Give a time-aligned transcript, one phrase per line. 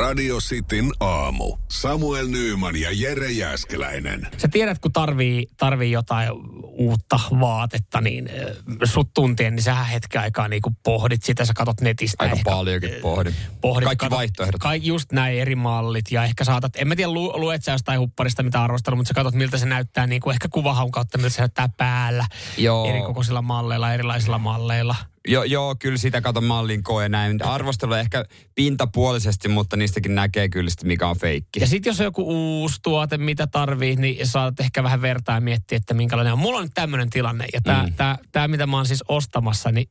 [0.00, 1.56] Radio Cityn aamu.
[1.68, 4.28] Samuel Nyyman ja Jere Jäskeläinen.
[4.36, 6.28] Sä tiedät, kun tarvii, tarvii jotain
[6.62, 11.52] uutta vaatetta, niin äh, sut tuntien, niin sähän hetken aikaa niin kuin pohdit sitä, sä
[11.56, 12.24] katot netistä.
[12.24, 13.34] Aika ehkä, paljonkin pohdin.
[13.60, 14.60] pohdit, Kaikki katot, vaihtoehdot.
[14.60, 18.00] Kaik, just näin eri mallit ja ehkä saatat, en mä tiedä lu, luet sä jostain
[18.00, 21.30] hupparista mitä arvostellut, mutta sä katot miltä se näyttää niin kuin ehkä kuvahaun kautta, miltä
[21.30, 22.26] se näyttää päällä.
[22.58, 22.88] Joo.
[22.88, 24.96] Eri kokoisilla malleilla, erilaisilla malleilla.
[25.28, 27.44] Jo, joo, kyllä sitä katon mallin koe näin.
[27.44, 28.24] Arvostelu ehkä
[28.54, 31.60] pintapuolisesti, mutta niistäkin näkee kyllä sitten, mikä on feikki.
[31.60, 35.40] Ja sitten jos on joku uusi tuote, mitä tarvii, niin saatat ehkä vähän vertaa ja
[35.40, 36.38] miettiä, että minkälainen on.
[36.38, 37.92] Mulla on nyt tämmöinen tilanne, ja tämä, mm.
[37.92, 39.88] tää, tää, mitä mä oon siis ostamassa, niin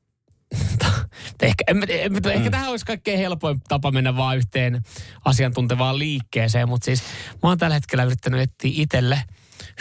[1.42, 4.82] ehkä, en, en, en, ehkä tähän olisi kaikkein helpoin tapa mennä vaan yhteen
[5.26, 7.04] asiantuntevaan liikkeeseen, mutta siis
[7.44, 9.24] mä oon tällä hetkellä yrittänyt etsiä itselle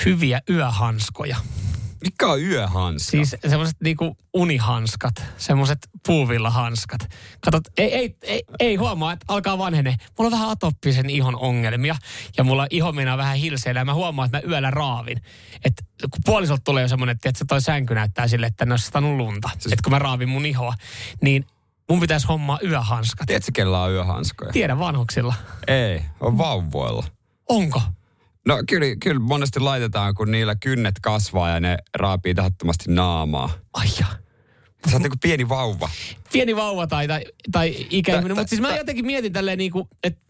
[0.04, 1.36] hyviä yöhanskoja.
[2.04, 3.10] Mikä on yöhanska?
[3.10, 7.00] Siis semmoiset niinku unihanskat, semmoiset puuvillahanskat.
[7.40, 9.96] Katsot, ei, ei, ei, ei huomaa, että alkaa vanhene.
[10.18, 11.96] Mulla on vähän atoppisen ihon ongelmia
[12.36, 15.22] ja mulla iho meinaa vähän hilseillä ja mä huomaan, että mä yöllä raavin.
[15.64, 19.16] Että kun puolisolta tulee jo semmoinen, että toi sänky näyttää sille, että ne on satanut
[19.16, 19.50] lunta.
[19.58, 19.72] Siis...
[19.72, 20.74] Että kun mä raavin mun ihoa,
[21.22, 21.46] niin
[21.90, 23.26] mun pitäisi hommaa yöhanskat.
[23.26, 24.52] Tiedätkö, kella on yöhanskoja?
[24.52, 25.34] Tiedän vanhuksilla.
[25.66, 27.04] Ei, on vauvoilla.
[27.48, 27.82] Onko?
[28.48, 33.50] No kyllä, kyllä monesti laitetaan, kun niillä kynnet kasvaa ja ne raapii tahattomasti naamaa.
[33.72, 34.06] Ai ja.
[34.90, 35.90] Sä oot niinku pieni vauva.
[36.32, 38.36] pieni vauva tai, tai, tai ikäihminen.
[38.36, 40.20] Mutta siis mä jotenkin mietin tälleen niin kuin, että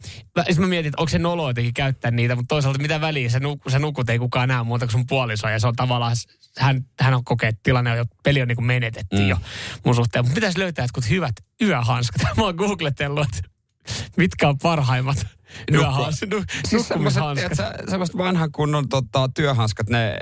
[0.59, 3.63] mä mietin, että onko se nolo jotenkin käyttää niitä, mutta toisaalta mitä väliä, sä, nuk,
[3.69, 6.17] sä nukut ei kukaan näe muuta kuin sun puoliso ja se on tavallaan,
[6.59, 9.29] hän, hän on kokee, että tilanne on jo, peli on niin menetetty mm.
[9.29, 9.37] jo
[9.85, 10.25] mun suhteen.
[10.25, 12.23] Mutta pitäisi löytää jotkut hyvät yöhanskat.
[12.37, 13.51] Mä oon googletellut, että
[14.17, 15.27] mitkä on parhaimmat
[15.73, 17.23] yöhanskat, nu, Siis semmoiset,
[17.91, 20.17] semmoiset vanhan kunnon tota, työhanskat, ne äh,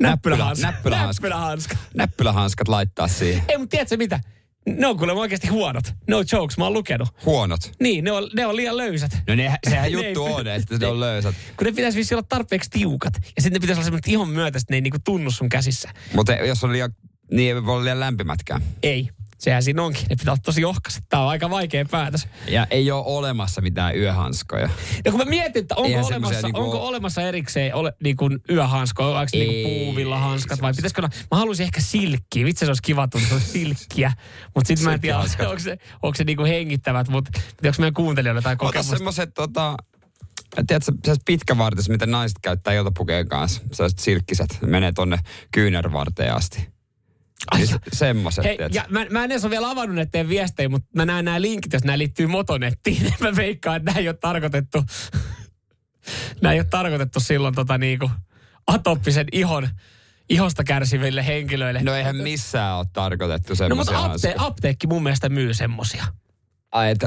[0.00, 0.72] Näppylähanskat.
[0.72, 1.22] näppylähanskat.
[1.30, 1.78] Näppylähanskat.
[1.94, 3.42] näppylähanskat laittaa siihen.
[3.48, 4.20] Ei, mutta tiedätkö mitä?
[4.66, 5.84] Ne on kuulemma oikeasti huonot.
[6.08, 7.08] No jokes, mä oon lukenut.
[7.24, 7.72] Huonot.
[7.80, 9.10] Niin, ne on, ne on liian löysät.
[9.28, 11.34] No ne, sehän Ne juttu ei- on, että ne on löysät.
[11.56, 13.12] Kun ne pitäisi vissi olla tarpeeksi tiukat.
[13.14, 15.90] Ja sitten ne pitäisi olla semmoinen ihon myötä, että ne ei niinku tunnu sun käsissä.
[16.14, 16.90] Mutta jos on liian,
[17.32, 18.62] niin ei voi olla liian lämpimätkään.
[18.82, 19.08] Ei.
[19.44, 20.06] Sehän siinä onkin.
[20.10, 21.04] Ne pitää olla tosi ohkaiset.
[21.08, 22.28] Tää on aika vaikea päätös.
[22.48, 24.68] Ja ei ole olemassa mitään yöhanskoja.
[25.04, 28.38] Ja kun mä mietin, että onko, Eihän olemassa, niinku onko olemassa erikseen ole, niin kuin
[28.50, 32.70] yöhanskoja, onko Ei, niinku puuvilla hanskat vai pitäisikö olla, mä haluaisin ehkä silkkiä, vitsi se
[32.70, 34.12] olisi kiva tuntua, silkkiä,
[34.54, 38.38] mutta sitten mä en tiedä, onko se, onko se niinku hengittävät, mutta onko meidän kuuntelijoilla
[38.38, 38.96] jotain Ota kokemusta?
[38.96, 39.76] semmoset tota,
[40.66, 43.62] tiedätkö, sellaiset pitkävartiset, mitä naiset käyttää iltapukeen kanssa.
[43.72, 45.18] Sellaiset silkkiset, menee tonne
[45.52, 46.73] kyynärvarteen asti.
[47.50, 50.10] Ai Niin ja- se- semmoset, Hei, ja mä, mä en edes ole vielä avannut näitä
[50.10, 54.00] teidän viestejä, mutta mä näen nämä linkit, jos nämä liittyy motonettiin, mä veikkaan, että nämä
[54.00, 54.84] ei ole tarkoitettu,
[56.42, 58.10] nämä ei ole tarkoitettu silloin tota niinku
[58.66, 59.68] atoppisen ihon,
[60.28, 61.82] ihosta kärsiville henkilöille.
[61.82, 66.04] No eihän missään ole tarkoitettu no semmoisia mutta apte, apteekki mun mielestä myy semmosia.
[66.74, 66.98] Ai, et,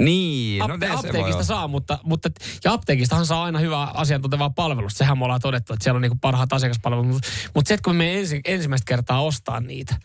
[0.00, 2.28] niin, Apte, no se voi apteekista saa, mutta, mutta
[2.64, 4.98] ja apteekistahan saa aina hyvää asiantuntevaa palvelusta.
[4.98, 7.06] Sehän me ollaan todettu, että siellä on niinku parhaat asiakaspalvelut.
[7.06, 9.96] Mutta mutta se, että kun me ensi, ensimmäistä kertaa ostaa niitä,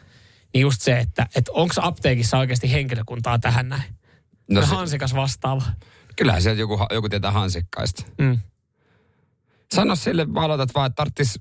[0.53, 3.84] niin just se, että, että onko apteekissa oikeasti henkilökuntaa tähän näin.
[4.52, 5.63] No No se- hansikas vastaava.
[6.16, 8.03] Kyllähän sieltä joku, joku tietää hansikkaista.
[8.18, 8.40] Mm.
[9.75, 11.40] Sano sille valotat vaan, että tarttis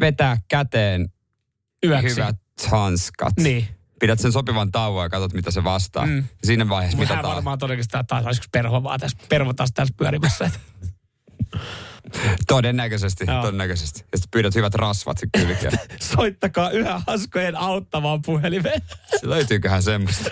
[0.00, 1.08] vetää käteen
[1.86, 2.08] Yöksi.
[2.10, 2.36] hyvät
[2.70, 3.32] hanskat.
[3.40, 3.68] Niin.
[4.04, 6.06] Pidät sen sopivan tauon ja katsot, mitä se vastaa.
[6.06, 6.24] Mm.
[6.44, 7.34] Siinä vaiheessa hän mitataan.
[7.34, 10.50] varmaan todennäköisesti, että taas olisiko perho vaan tässä, perho taas tässä pyörimässä.
[12.46, 13.40] Todennäköisesti, Joo.
[13.40, 14.00] todennäköisesti.
[14.12, 15.72] Ja sitten pyydät hyvät rasvat kylkeen.
[16.16, 18.82] Soittakaa yhä haskojen auttavaan puhelimeen.
[19.20, 20.30] Se löytyyköhän semmoista?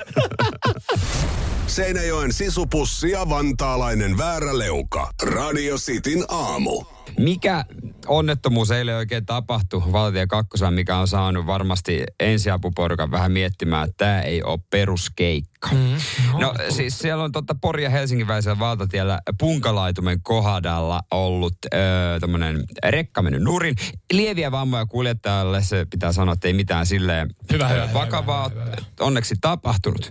[1.67, 5.11] Seinäjoen sisupussi ja vantaalainen vääräleuka.
[5.23, 6.85] Radio Cityn aamu.
[7.19, 7.65] Mikä
[8.07, 14.21] onnettomuus eilen oikein tapahtui valtatie kakkosella, mikä on saanut varmasti ensiapuporukan vähän miettimään, että tämä
[14.21, 15.69] ei ole peruskeikka.
[15.73, 15.97] Mm,
[16.41, 22.65] no siis siellä on totta Pori ja Helsingin välisellä valtatiellä Punkalaitumen kohdalla ollut öö, tämmöinen
[22.85, 23.75] rekka mennyt nurin.
[24.13, 28.77] Lieviä vammoja kuljettajalle, se pitää sanoa, että ei mitään silleen Hyvä, hyvä, vakavaa hyvä, hyvä,
[28.77, 28.87] hyvä.
[29.01, 30.11] onneksi tapahtunut.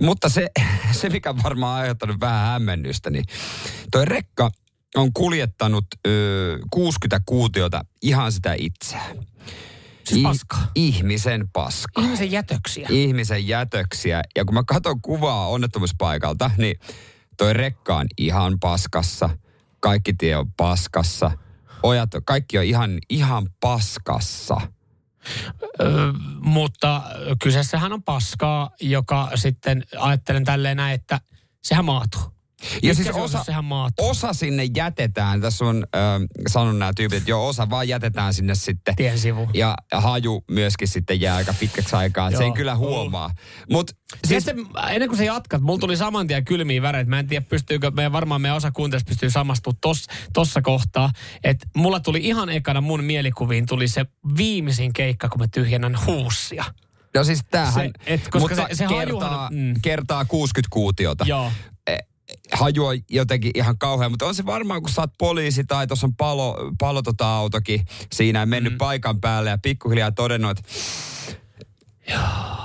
[0.00, 0.50] Mutta se,
[1.00, 3.24] se mikä on varmaan aiheuttanut vähän hämmennystä, niin
[3.90, 4.50] toi rekka
[4.96, 9.16] on kuljettanut ö, 60 kuutiota ihan sitä itseään.
[10.04, 10.70] Siis paskaa.
[10.74, 12.00] ihmisen paska.
[12.02, 12.88] Ihmisen jätöksiä.
[12.90, 14.22] Ihmisen jätöksiä.
[14.36, 16.80] Ja kun mä katson kuvaa onnettomuuspaikalta, niin
[17.36, 19.30] toi rekka on ihan paskassa.
[19.80, 21.30] kaikki tie on paskassa.
[21.82, 24.56] Ojat, kaikki on ihan, ihan paskassa.
[25.80, 27.02] Ö, mutta
[27.42, 31.20] kyseessähän on paskaa, joka sitten ajattelen tälleen näin, että
[31.62, 32.22] sehän maatuu.
[32.82, 34.08] Ja siis osa, juoksussa sehän maatuu.
[34.08, 35.40] osa sinne jätetään.
[35.40, 36.02] Tässä on äh,
[36.48, 38.96] sanonut nämä tyypit, että joo, osa vaan jätetään sinne sitten.
[38.96, 39.48] Tien sivu.
[39.54, 42.30] Ja haju myöskin sitten jää aika pitkäksi aikaa.
[42.30, 43.30] Sen kyllä huomaa.
[43.70, 43.92] Mutta
[44.26, 44.56] Siis, siis,
[44.90, 47.10] ennen kuin sä jatkat, mulla tuli saman tien kylmiä väreitä.
[47.10, 51.10] Mä en tiedä, pystyykö, meidän varmaan meidän osa kuuntelijoista pystyy samastumaan tos, tossa kohtaa.
[51.44, 54.06] Että mulla tuli ihan ekana mun mielikuviin tuli se
[54.36, 56.64] viimeisin keikka, kun mä tyhjennän huussia.
[57.14, 59.74] no siis tämähän, Se- et koska mutta se- se hajuhan kertaa, on- mm.
[59.82, 61.24] kertaa 60 kuutiota.
[61.28, 61.52] Joo.
[62.52, 66.06] Haju on jotenkin ihan kauhea, mutta on se varmaan, kun sä oot poliisi tai tuossa
[66.06, 68.78] on palo, palo tota autokin siinä ja mennyt mm.
[68.78, 70.62] paikan päälle ja pikkuhiljaa todennut, että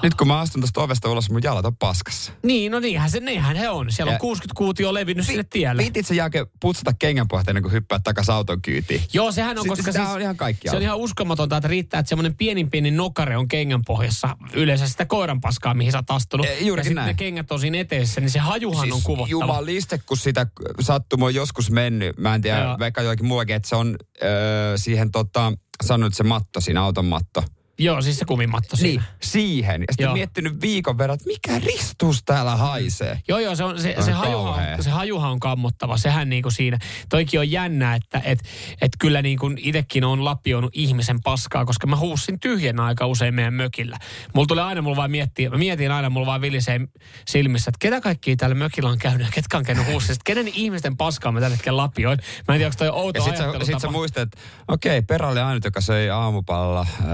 [0.04, 2.32] nyt kun mä astun tästä ovesta ulos, mun jalat on paskassa.
[2.44, 3.92] Niin, no niinhän, se, niinhän he on.
[3.92, 5.82] Siellä on Ja- 60 kuutio levinnyt sinne tielle.
[5.82, 9.02] Viitit sen jälkeen putsata kengänpohjat ennen kuin hyppää takas auton kyytiin.
[9.14, 10.72] Joo, sehän on, Siis koska sitä siis, on ihan kaikkialla.
[10.74, 14.38] se on ihan uskomatonta, että riittää, että semmoinen pienin pieni nokare on kengän pohjassa.
[14.54, 16.46] Yleensä sitä koiran paskaa, mihin sä oot astunut.
[16.46, 19.30] Eh, juurikin ja sitten ne kengät on siinä eteessä, niin se hajuhan on kuvottava.
[19.32, 20.48] jumaliste, kun sitä
[20.82, 22.80] sattuma on joskus mennyt, mä en tiedä, Joo.
[22.80, 25.54] vaikka jollakin muuakin, että se on öö, siihen tota,
[25.84, 27.44] sanonut se matto, siinä auton matto.
[27.80, 29.04] Joo, siis se kumimatto siinä.
[29.04, 29.82] Niin, siihen.
[29.82, 30.14] Ja sitten Joo.
[30.14, 33.22] miettinyt viikon verran, että mikä ristus täällä haisee.
[33.28, 35.98] Joo, joo, se, on, se, On se, hajuhan, se hajuhan on kammottava.
[35.98, 36.78] Sehän niinku siinä,
[37.10, 38.40] toikin on jännä, että et,
[38.82, 43.54] et kyllä niinku itsekin on lapioinut ihmisen paskaa, koska mä huussin tyhjän aika usein meidän
[43.54, 43.98] mökillä.
[44.34, 46.80] Mulla tulee aina, mulla vaan miettiä, mä mietin aina, mulla vaan vilisee
[47.28, 50.22] silmissä, että ketä kaikki täällä mökillä on käynyt ja ketkä on käynyt huussissa.
[50.26, 52.20] Kenen ihmisten paskaa mä tällä hetkellä lapioin.
[52.48, 54.38] Mä en tiedä, onko toi outo Ja sit sä, sit sä muistat, että
[54.68, 57.08] okei, Peralle ainut, joka söi aamupalalla äh,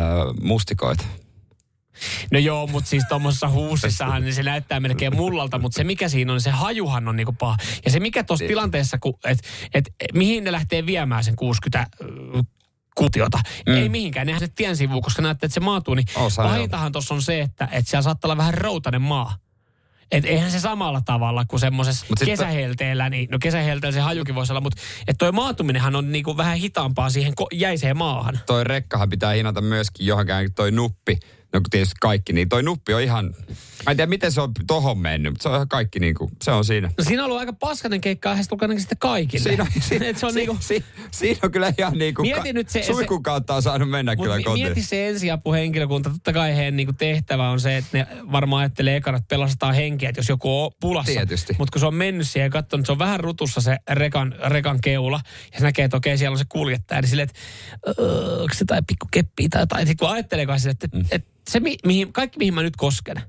[0.56, 1.04] mustikoita.
[2.32, 6.34] No joo, mutta siis tuommoisessa huusissahan niin se näyttää melkein mullalta, mutta se mikä siinä
[6.34, 7.58] on, se hajuhan on niinku paha.
[7.86, 9.40] Ja se mikä tuossa tilanteessa, kun, et,
[9.74, 12.06] et, mihin ne lähtee viemään sen 60 ö,
[12.96, 13.40] kutiota.
[13.68, 13.74] Mm.
[13.74, 15.94] Ei mihinkään, nehän se tien sivuun, koska näette, että se maatuu.
[15.94, 19.38] Niin Osa pahintahan tuossa on se, että, että siellä saattaa olla vähän routainen maa.
[20.12, 24.62] Et eihän se samalla tavalla kuin semmoisessa kesähelteellä, niin no kesähelteellä se hajukin voisi olla,
[24.62, 28.40] mutta että toi maatuminenhan on niinku vähän hitaampaa siihen ko- jäiseen maahan.
[28.46, 31.20] Toi rekkahan pitää hinata myöskin johonkin toi nuppi.
[31.56, 33.26] No tietysti kaikki, niin toi nuppi on ihan...
[33.86, 36.32] Mä en tiedä, miten se on tohon mennyt, mutta se on ihan kaikki niin kuin,
[36.44, 36.92] se on siinä.
[36.98, 39.44] No siinä on ollut aika paskainen keikka ja ainakin sitten kaikille.
[39.44, 42.28] Siinä on, si, Et se on si, niinku, si, siinä on kyllä ihan niin kuin...
[42.28, 44.66] Mieti nyt se- suikun kautta on saanut mennä Mut kyllä kotiin.
[44.66, 46.10] mieti se ensiapuhenkilökunta.
[46.10, 50.10] Totta kai heidän niinku tehtävä on se, että ne varmaan ajattelee ekana, että pelastetaan henkiä,
[50.10, 51.12] että jos joku on pulassa.
[51.12, 51.56] Tietysti.
[51.58, 54.36] Mutta kun se on mennyt siihen ja katsonut, että se on vähän rutussa se rekan,
[54.48, 55.20] rekan keula.
[55.54, 57.02] Ja se näkee, että okei, siellä on se kuljettaja.
[57.02, 57.40] Niin silleen, että
[58.02, 59.88] "Öö, onko se jotain pikku keppiä tai jotain.
[59.88, 61.06] Sitten kun ajattelee kai silleen, että, mm.
[61.12, 63.22] että se, mi- mihin, kaikki mihin mä nyt kosken,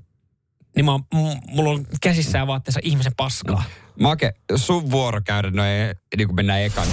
[0.75, 3.63] niin mä, m- mulla on käsissään vaatteessa ihmisen paskaa.
[3.99, 5.71] Make, sun vuoro käydä noin,
[6.17, 6.91] niin kuin mennään ekana.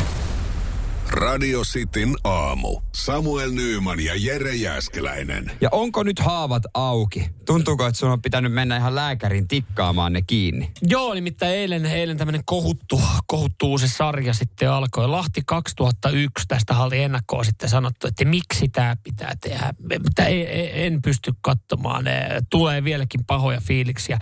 [1.14, 2.80] Radio Cityn aamu.
[2.94, 5.50] Samuel Nyyman ja Jere Jäskeläinen.
[5.60, 7.30] Ja onko nyt haavat auki?
[7.46, 10.70] Tuntuuko, että sun on pitänyt mennä ihan lääkärin tikkaamaan ne kiinni?
[10.82, 15.08] Joo, nimittäin eilen, eilen tämmöinen kohuttu, kohuttu uusi sarja sitten alkoi.
[15.08, 19.74] Lahti 2001, tästä oli ennakkoa sitten sanottu, että miksi tämä pitää tehdä.
[20.04, 22.04] Mitä ei, ei, en pysty katsomaan,
[22.50, 24.18] tulee vieläkin pahoja fiiliksiä.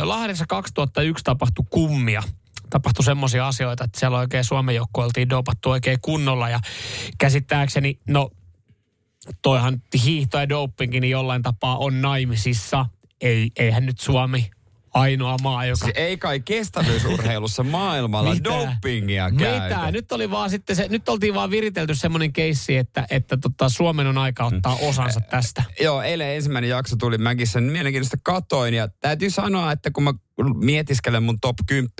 [0.00, 2.22] Lahdessa 2001 tapahtui kummia
[2.70, 6.60] tapahtui semmoisia asioita, että siellä oikein Suomen joukko oltiin dopattu oikein kunnolla ja
[7.18, 8.30] käsittääkseni, no
[9.42, 12.86] toihan hiihto ja dopingin niin jollain tapaa on naimisissa.
[13.20, 14.50] Ei, eihän nyt Suomi
[14.94, 15.86] ainoa maa, joka...
[15.86, 18.50] Se ei kai kestävyysurheilussa maailmalla Mitä?
[18.50, 19.44] dopingia Mitä?
[19.44, 19.90] käytä.
[19.90, 24.06] Nyt oli vaan sitten se, nyt oltiin vaan viritelty semmoinen keissi, että, että tota, Suomen
[24.06, 25.62] on aika ottaa osansa tästä.
[25.80, 30.14] Joo, eilen ensimmäinen jakso tuli, mäkin sen mielenkiintoista katoin ja täytyy sanoa, että kun mä
[30.54, 31.90] mietiskelen mun top 10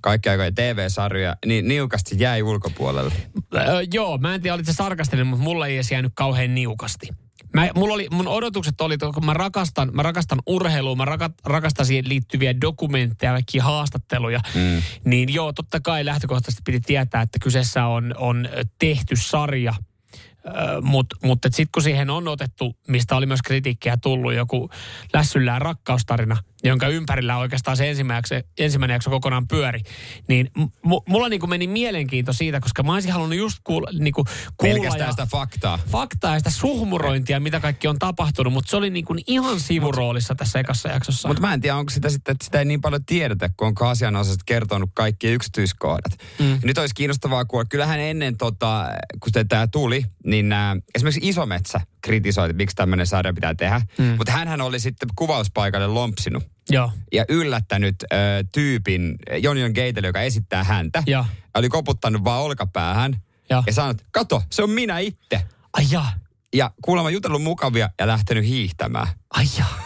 [0.00, 3.12] kaikkia aikojen TV-sarjoja, niin niukasti jäi ulkopuolelle.
[3.54, 7.08] Öö, joo, mä en tiedä, olit se sarkastinen, mutta mulla ei edes jäänyt kauhean niukasti.
[7.52, 11.30] Mä, mulla oli, mun odotukset oli, että kun mä rakastan, mä rakastan urheilua, mä raka,
[11.44, 14.82] rakastan siihen liittyviä dokumentteja, kaikki haastatteluja, mm.
[15.04, 18.48] niin joo, totta kai lähtökohtaisesti piti tietää, että kyseessä on, on
[18.78, 19.74] tehty sarja,
[20.82, 24.70] mutta mut, sitten kun siihen on otettu, mistä oli myös kritiikkiä tullut, joku
[25.12, 29.80] lässyllään rakkaustarina, jonka ympärillä oikeastaan se ensimmäinen, ensimmäinen jakso kokonaan pyöri,
[30.28, 34.24] niin m- mulla niinku meni mielenkiinto siitä, koska mä olisin halunnut just kuulla, niinku
[34.56, 35.78] kuulla Pelkästään ja sitä faktaa.
[35.90, 40.60] faktaa ja sitä suhmurointia, mitä kaikki on tapahtunut, mutta se oli niinku ihan sivuroolissa tässä
[40.60, 41.28] ekassa jaksossa.
[41.28, 43.86] Mutta mä en tiedä, onko sitä sitten, että sitä ei niin paljon tiedetä, kun onko
[43.86, 46.18] asianosaiset kertonut kaikki yksityiskohdat.
[46.38, 46.58] Mm.
[46.64, 47.64] Nyt olisi kiinnostavaa kuulla.
[47.68, 48.86] Kyllähän ennen, tota,
[49.20, 53.80] kun tämä tuli, niin nää, esimerkiksi Isometsä kritisoi, että miksi tämmöinen sarja pitää tehdä.
[53.98, 54.04] Mm.
[54.04, 56.53] Mutta hän oli sitten kuvauspaikalle lompsinut.
[56.70, 56.90] Joo.
[57.12, 58.16] Ja yllättänyt ö,
[58.52, 61.02] tyypin, Jonion Geitel, joka esittää häntä.
[61.06, 61.24] Ja.
[61.54, 63.16] Oli koputtanut vaan olkapäähän.
[63.50, 63.62] Ja.
[63.66, 65.40] Ja sanonut, kato, se on minä itse.
[65.72, 66.12] Ai jaa.
[66.54, 69.06] Ja kuulemma jutellut mukavia ja lähtenyt hiihtämään.
[69.30, 69.78] Ai jaa.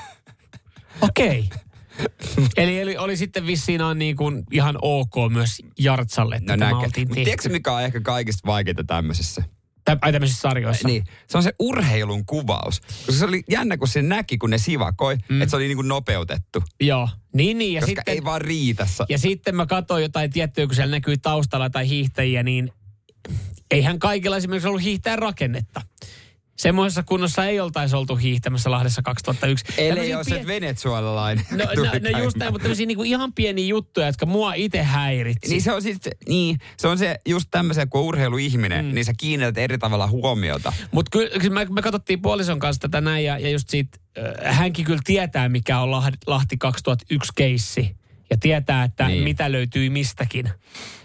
[1.00, 1.50] Okei.
[1.50, 2.46] Okay.
[2.56, 6.70] eli, eli oli sitten vissiin on niin kuin ihan ok myös Jartsalle, että No tämä
[6.72, 6.84] näkö.
[6.84, 7.24] oltiin Mutta tehty.
[7.24, 9.42] tiedätkö mikä on ehkä kaikista vaikeinta tämmöisessä?
[9.88, 10.88] Tä- Ai tämmöisissä sarjoissa.
[10.88, 12.80] Niin, se on se urheilun kuvaus.
[12.80, 15.42] Koska se oli jännä, kun se näki, kun ne sivakoi, mm.
[15.42, 16.62] että se oli niin kuin nopeutettu.
[16.80, 17.08] Joo.
[17.34, 17.72] Niin, niin.
[17.74, 18.86] Ja koska sitten, ei vaan riitä.
[19.08, 22.72] ja sitten mä katsoin jotain tiettyä, kun siellä näkyy taustalla tai hiihtäjiä, niin
[23.70, 25.82] eihän kaikilla esimerkiksi ollut hiihtää rakennetta.
[26.58, 29.64] Semmoisessa kunnossa ei oltaisi oltu hiihtämässä Lahdessa 2001.
[29.78, 31.44] Ellei Tämmöisiä ole se pie- venezuelalainen.
[31.50, 35.50] No, no, no just näin, mutta tämmöisiä niinku ihan pieniä juttuja, jotka mua itse häiritsi.
[35.50, 35.98] Niin se on siis,
[36.28, 38.94] niin, se on se just tämmöisen, kun on urheiluihminen, mm.
[38.94, 40.72] niin sä kiinnität eri tavalla huomiota.
[40.90, 44.56] Mutta kyllä kyllä me, me katsottiin puolison kanssa tätä näin ja, ja just siitä, äh,
[44.56, 47.96] hänkin kyllä tietää, mikä on Lahti, Lahti 2001 keissi.
[48.30, 49.24] Ja tietää, että Niin.
[49.24, 50.46] mitä löytyy mistäkin.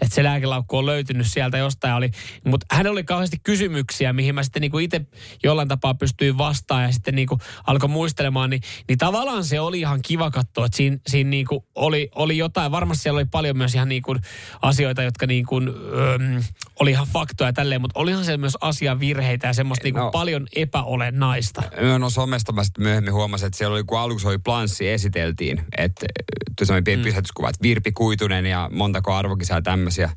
[0.02, 1.94] Että se lääkelaukku on löytynyt sieltä jostain.
[1.94, 2.10] Oli.
[2.44, 5.00] Mutta hänellä oli kauheasti kysymyksiä, mihin mä sitten niinku itse
[5.42, 6.88] jollain tapaa pystyin vastaamaan.
[6.88, 8.50] Ja sitten niinku alkoi muistelemaan.
[8.50, 12.72] Niin, niin tavallaan se oli ihan kiva katsoa, että siinä, siinä niinku oli, oli jotain.
[12.72, 14.16] Varmasti siellä oli paljon myös ihan niinku
[14.62, 16.42] asioita, jotka niinku, öm,
[16.80, 17.80] oli ihan faktoja ja tälleen.
[17.80, 20.10] Mutta olihan siellä myös asiavirheitä ja semmoista niinku No.
[20.10, 21.62] paljon epäolennaista.
[21.98, 26.06] No somesta mä sitten myöhemmin huomasin, että siellä oli, kun aluksi oli planssi esiteltiin, että
[26.56, 27.04] tuossa oli pieni mm.
[27.04, 30.10] pysäytyskuva, että Virpi Kuitunen ja montako arvokisaa ja tämmöisiä,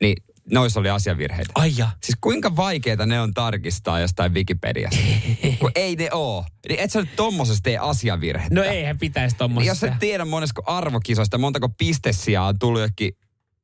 [0.00, 0.16] niin
[0.50, 1.52] noissa oli asiavirheitä.
[1.54, 1.88] Ai ja.
[2.02, 5.00] Siis kuinka vaikeita ne on tarkistaa jostain Wikipediasta?
[5.60, 6.44] kun ei ne oo.
[6.68, 8.54] Niin et sä nyt tommosesta tee asiavirhettä.
[8.54, 9.86] No eihän pitäisi Niin tommosesta.
[9.86, 13.12] Jos et tiedä monesko arvokisoista, montako pistesijaa on tullut jokin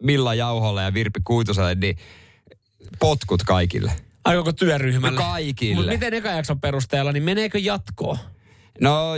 [0.02, 1.96] Milla Jauholle ja Virpi Kuituselle, niin
[2.98, 3.92] potkut kaikille.
[4.24, 5.20] Ai koko työryhmälle.
[5.20, 5.74] No kaikille.
[5.74, 8.18] Mutta miten eka jakson perusteella, niin meneekö jatkoon?
[8.80, 9.12] No,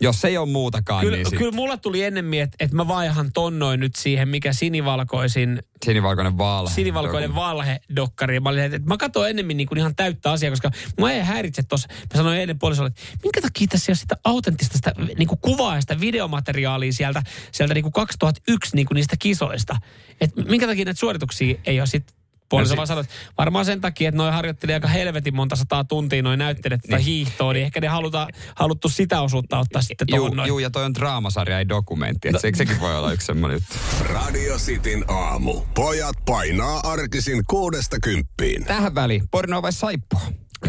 [0.00, 3.30] jos ei ole muutakaan, Kyllä, niin sit kyllä mulla tuli ennemmin, että et mä vaihan
[3.34, 6.74] tonnoin nyt siihen, mikä sinivalkoisin, sinivalkoinen valhe.
[6.74, 8.40] sinivalkoinen valhe-dokkari.
[8.40, 11.62] Mä olin, että mä katsoin ennemmin niin kuin ihan täyttä asiaa, koska mä ei häiritse
[11.62, 11.88] tuossa.
[11.90, 15.38] Mä sanoin eilen puolisolle, että minkä takia tässä ei ole sitä autenttista sitä, niin kuin
[15.42, 19.76] kuvaa ja sitä videomateriaalia sieltä, sieltä niin kuin 2001 niin kuin niistä kisoista.
[20.20, 22.17] Että minkä takia näitä suorituksia ei ole sitten
[22.48, 26.22] Puoliso vaan sanoi, että varmaan sen takia, että noi harjoitteli aika helvetin monta sataa tuntia
[26.22, 27.04] noin näyttelijät tätä Niin.
[27.04, 30.48] hiihtoa, niin ehkä ne haluta, haluttu sitä osuutta ottaa sitten Juu, tuohon noin.
[30.48, 32.28] juu, ja toi on draamasarja, ei dokumentti.
[32.28, 32.32] No.
[32.32, 32.38] No.
[32.40, 33.74] Se, sekin voi olla yksi semmoinen juttu.
[34.14, 35.60] Radio Cityn aamu.
[35.74, 38.64] Pojat painaa arkisin kuudesta kymppiin.
[38.64, 40.20] Tähän väliin, pornoa vai saippua?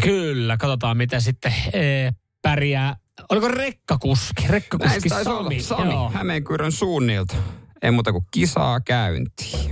[0.02, 2.10] Kyllä, katsotaan mitä sitten ee,
[2.42, 2.96] pärjää.
[3.30, 4.48] Oliko rekkakuski?
[4.48, 5.42] Rekkakuski olla.
[5.42, 5.60] Sami.
[5.60, 6.10] Sami, Joo.
[6.10, 7.36] Hämeenkyrön suunnilta.
[7.82, 9.69] Ei muuta kuin kisaa käyntiin.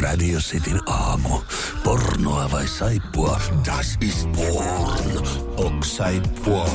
[0.00, 1.38] Radio Cityn aamu.
[1.84, 3.40] Pornoa vai saippua?
[3.66, 5.26] Das ist porn.
[5.56, 6.68] Ok saippua.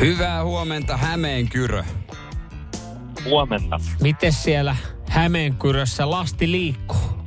[0.00, 1.84] Hyvää huomenta Hämeenkyrö.
[3.24, 3.80] Huomenta.
[4.02, 4.76] Miten siellä
[5.08, 7.18] Hämeenkyrössä lasti liikkuu?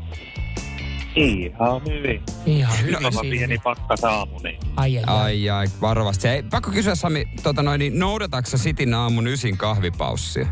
[1.16, 2.24] Ihan hyvin.
[2.46, 3.22] Ihan hyvin siinä.
[3.22, 5.22] pieni pakkasaamu, niin Ai, ai, ai.
[5.22, 6.28] Ai ai, varovasti.
[6.28, 10.48] Ei, pakko kysyä Sami, tota noin, niin noudatatko sä Sitin aamun ysin kahvipaussia?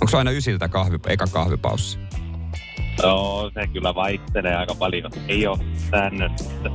[0.00, 1.98] Onko aina ysiltä kahvi, eka kahvipaussi?
[3.02, 5.10] Joo, se kyllä vaihtelee aika paljon.
[5.28, 5.58] Ei ole
[5.90, 6.70] säännöllistä.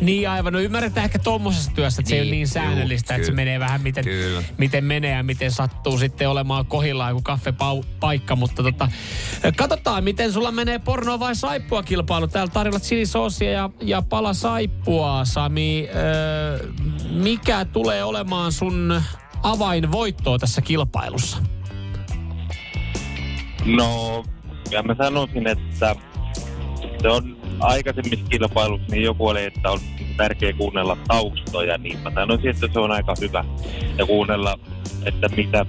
[0.00, 3.16] Niin aivan, no ymmärretään ehkä tuommoisessa työssä, että se ei ole Niin, niin säännöllistä, juu,
[3.16, 3.36] että se kyllä.
[3.44, 4.42] menee vähän miten, Kyllä.
[4.58, 8.36] miten menee ja miten sattuu sitten olemaan kohillaan joku kaffepaikka.
[8.36, 8.88] Mutta tota,
[9.56, 12.28] katsotaan, miten sulla menee porno vai saippua kilpailu.
[12.28, 15.88] Täällä tarjolla chilisoosia ja, ja pala saippua, Sami.
[15.94, 16.68] Öö,
[17.10, 19.02] mikä tulee olemaan sun
[19.42, 21.38] avainvoittoa tässä kilpailussa?
[23.64, 24.24] No,
[24.72, 25.96] ja mä sanoisin, että
[27.02, 29.80] se on aikaisemmissa kilpailuissa, niin joku oli, että on
[30.16, 33.44] tärkeä kuunnella taustoja, niin mä sanoisin, että se on aika hyvä.
[33.98, 34.58] Ja kuunnella,
[35.04, 35.66] että mitä,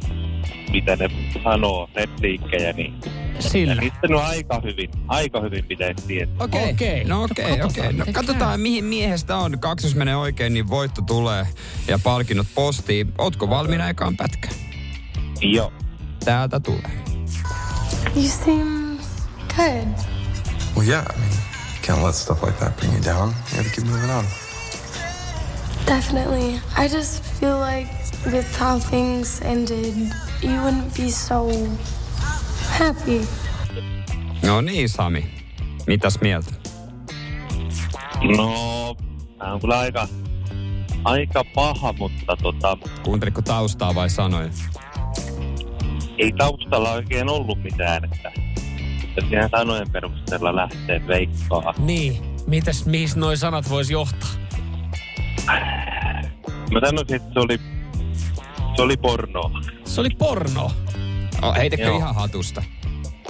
[0.72, 1.10] mitä ne
[1.44, 2.94] sanoo, repliikkejä, niin
[3.40, 3.76] Sillä.
[3.76, 6.36] niistä on aika hyvin, aika hyvin pitäisi tietää.
[6.40, 6.72] Okei.
[6.72, 7.04] Okei.
[7.04, 7.94] No No okei, katsotaan, okei.
[7.94, 9.60] No miten katsotaan, mihin miehestä on.
[9.60, 11.48] Kaksi jos menee oikein, niin voitto tulee
[11.88, 13.14] ja palkinnot postiin.
[13.18, 14.56] Ootko valmiina ekaan pätkään?
[15.42, 15.74] Joo.
[16.26, 17.04] Täältä tulee.
[18.16, 18.83] You seem
[19.58, 19.88] good.
[20.76, 21.32] Well, yeah, I mean,
[21.82, 23.34] can't let stuff like that bring you down.
[23.52, 24.26] You gotta keep moving on.
[25.86, 26.60] Definitely.
[26.78, 27.88] I just feel like
[28.26, 29.94] with how things ended,
[30.42, 31.50] you wouldn't be so
[32.70, 33.28] happy.
[34.44, 35.26] No niin, Sami.
[35.88, 36.52] Mitäs mieltä?
[38.38, 38.96] No,
[39.40, 40.08] tää on kyllä aika,
[41.04, 44.50] aika paha, mutta tota, Kuuntelitko taustaa vai sanoja?
[46.18, 48.32] ei taustalla oikein ollut mitään, että
[49.16, 51.74] jos ihan sanojen perusteella lähtee veikkaa.
[51.78, 52.34] Niin.
[52.48, 54.30] Mitäs, mihin noi sanat vois johtaa?
[56.72, 57.60] Mä sanoisin, että se oli,
[58.76, 59.52] se oli pornoa.
[59.86, 60.72] Se oli porno.
[61.42, 61.98] Oh, heitäkö Joo.
[61.98, 62.64] ihan hatusta?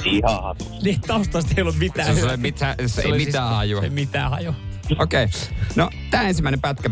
[0.05, 0.65] Ihan hatu.
[0.81, 2.15] Niin taustasta ei ollut mitään.
[2.15, 3.81] Se, se, mitään, se, ei oli mitään siis, hajua.
[3.83, 4.53] Ei mitään hajua.
[4.99, 5.23] Okei.
[5.23, 5.39] Okay.
[5.75, 6.89] No, tämä ensimmäinen pätkä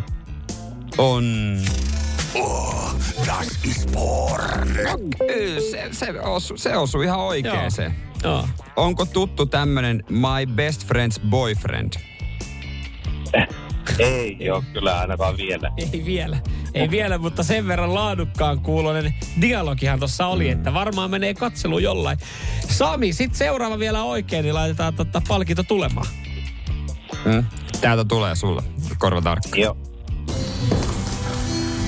[0.98, 1.58] on...
[3.28, 4.74] Das ist porn.
[4.84, 4.98] No,
[5.72, 7.96] se, se, osu, se osui ihan oikeeseen.
[8.04, 8.11] Joo.
[8.76, 11.94] Onko tuttu tämmönen My Best Friend's Boyfriend?
[14.00, 15.72] Ei ole kyllä ainakaan vielä.
[15.78, 16.38] Ei vielä.
[16.74, 22.18] Ei vielä, mutta sen verran laadukkaan kuulonen dialogihan tuossa oli, että varmaan menee katselu jollain.
[22.70, 26.08] Sami, sit seuraava vielä oikein, niin laitetaan tota palkinto tulemaan.
[27.26, 27.46] Mm?
[27.82, 28.64] Täältä tulee sulle,
[28.98, 29.60] korva tarkka.
[29.60, 29.78] Joo.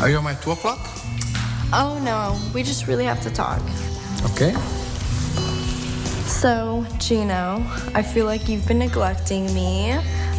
[0.01, 0.79] Are you on my two o'clock?
[1.81, 3.63] Oh no, we just really have to talk.
[4.25, 4.53] Okay.
[6.43, 7.63] So, Gino,
[7.95, 9.93] I feel like you've been neglecting me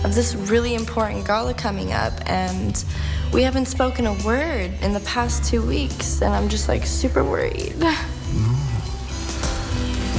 [0.05, 2.85] of this really important gala coming up, and
[3.33, 7.25] we haven't spoken a word in the past two weeks, and I'm just like super
[7.25, 7.77] worried.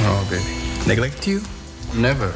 [0.08, 0.44] Oh, baby.
[0.88, 1.42] Neglect you?
[1.94, 2.34] Never.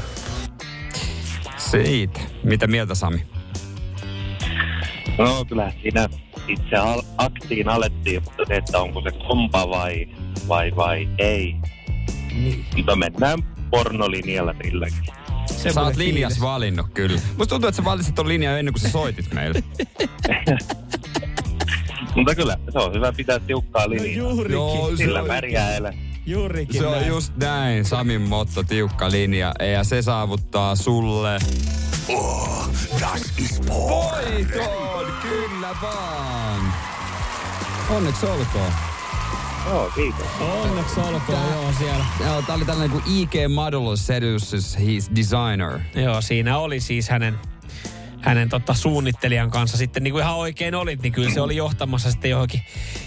[1.57, 2.19] Siitä.
[2.43, 3.23] Mitä mieltä Sami?
[5.17, 6.09] No kyllä siinä
[6.47, 10.07] itse al- aktiin alettiin, mutta se, että onko se kompa vai,
[10.47, 11.55] vai, vai ei.
[12.33, 12.65] Niin.
[12.77, 14.97] Mutta mennään pornolinjalla silläkin.
[15.45, 16.13] Semmoinen Sä oot fiilis.
[16.13, 17.21] linjas valinnut kyllä.
[17.37, 19.63] Musta tuntuu, että sä valitsit ton linjan ennen kuin sä soitit meille.
[22.15, 24.17] Mutta kyllä, se on hyvä pitää tiukkaa linjaa.
[24.29, 24.51] Juurikin.
[24.53, 25.93] Joo, se Sillä on- pärjää elä.
[26.25, 27.07] Juurikin Se on näin.
[27.07, 29.53] just näin, Samin motto, tiukka linja.
[29.73, 31.39] Ja se saavuttaa sulle...
[32.99, 33.63] Das ist
[35.21, 36.73] kyllä vaan.
[37.89, 38.71] Onneksi olkoon.
[39.69, 40.27] Joo, kiitos.
[40.39, 42.05] Onneksi olkoon, joo, siellä.
[42.25, 45.79] Joo, tää oli tällainen kuin IG Model Seduces His Designer.
[45.95, 47.39] Joo, siinä oli siis hänen,
[48.21, 52.11] hänen tota, suunnittelijan kanssa sitten niin kuin ihan oikein olit, niin kyllä se oli johtamassa
[52.11, 52.61] sitten johonkin,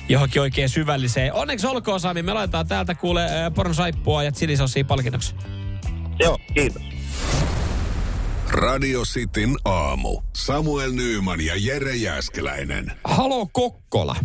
[0.09, 1.33] johonkin oikein syvälliseen.
[1.33, 5.35] Onneksi olkoon Sami, me laitetaan täältä kuule äh, porno saippua ja chilisossia palkinnoksi.
[6.19, 6.83] Joo, kiitos.
[8.49, 10.21] Radio Cityn aamu.
[10.37, 12.93] Samuel Nyyman ja Jere Jäskeläinen.
[13.05, 14.17] Halo Kokkola.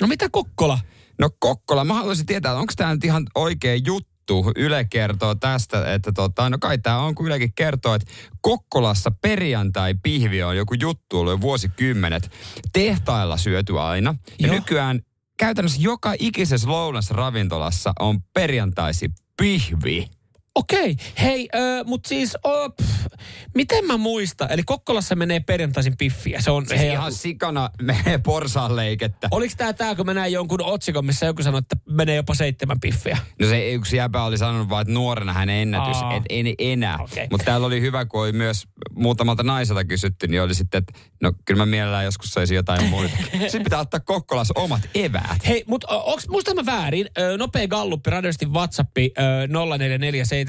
[0.00, 0.78] No mitä Kokkola?
[1.18, 4.52] No Kokkola, mä haluaisin tietää, onko tämä nyt ihan oikea juttu?
[4.56, 10.42] Yle kertoo tästä, että tota, no kai tämä on, kun Ylekin kertoo, että Kokkolassa perjantai-pihvi
[10.42, 12.30] on joku juttu ollut jo vuosikymmenet.
[12.72, 14.14] Tehtailla syöty aina.
[14.38, 14.54] Ja Joo.
[14.56, 15.00] nykyään
[15.36, 20.08] käytännössä joka ikisessä lounasravintolassa on perjantaisi pihvi.
[20.54, 23.06] Okei, hei, äh, mutta siis, oh, pff,
[23.54, 26.40] miten mä muistan, eli Kokkolassa menee perjantaisin piffiä.
[26.40, 29.28] Se on siis hei, ihan sikana menee porsaan leikettä.
[29.30, 32.80] Oliko tämä tää, kun mä näin jonkun otsikon, missä joku sanoi, että menee jopa seitsemän
[32.80, 33.18] piffiä?
[33.40, 36.16] No se yksi jäpä oli sanonut vaan, että nuorena hän ennätys, Aa.
[36.16, 36.98] et en enää.
[37.00, 37.26] Okay.
[37.30, 38.64] Mutta täällä oli hyvä, kun oli myös
[38.96, 43.16] muutamalta naiselta kysytty, niin oli sitten, että no kyllä mä mielellään joskus söisin jotain muuta.
[43.38, 45.46] sitten pitää ottaa Kokkolas omat eväät.
[45.46, 47.06] Hei, mutta onks, muistan mä väärin,
[47.38, 49.12] nopea galluppi, radioistin WhatsAppi
[49.48, 50.43] 0447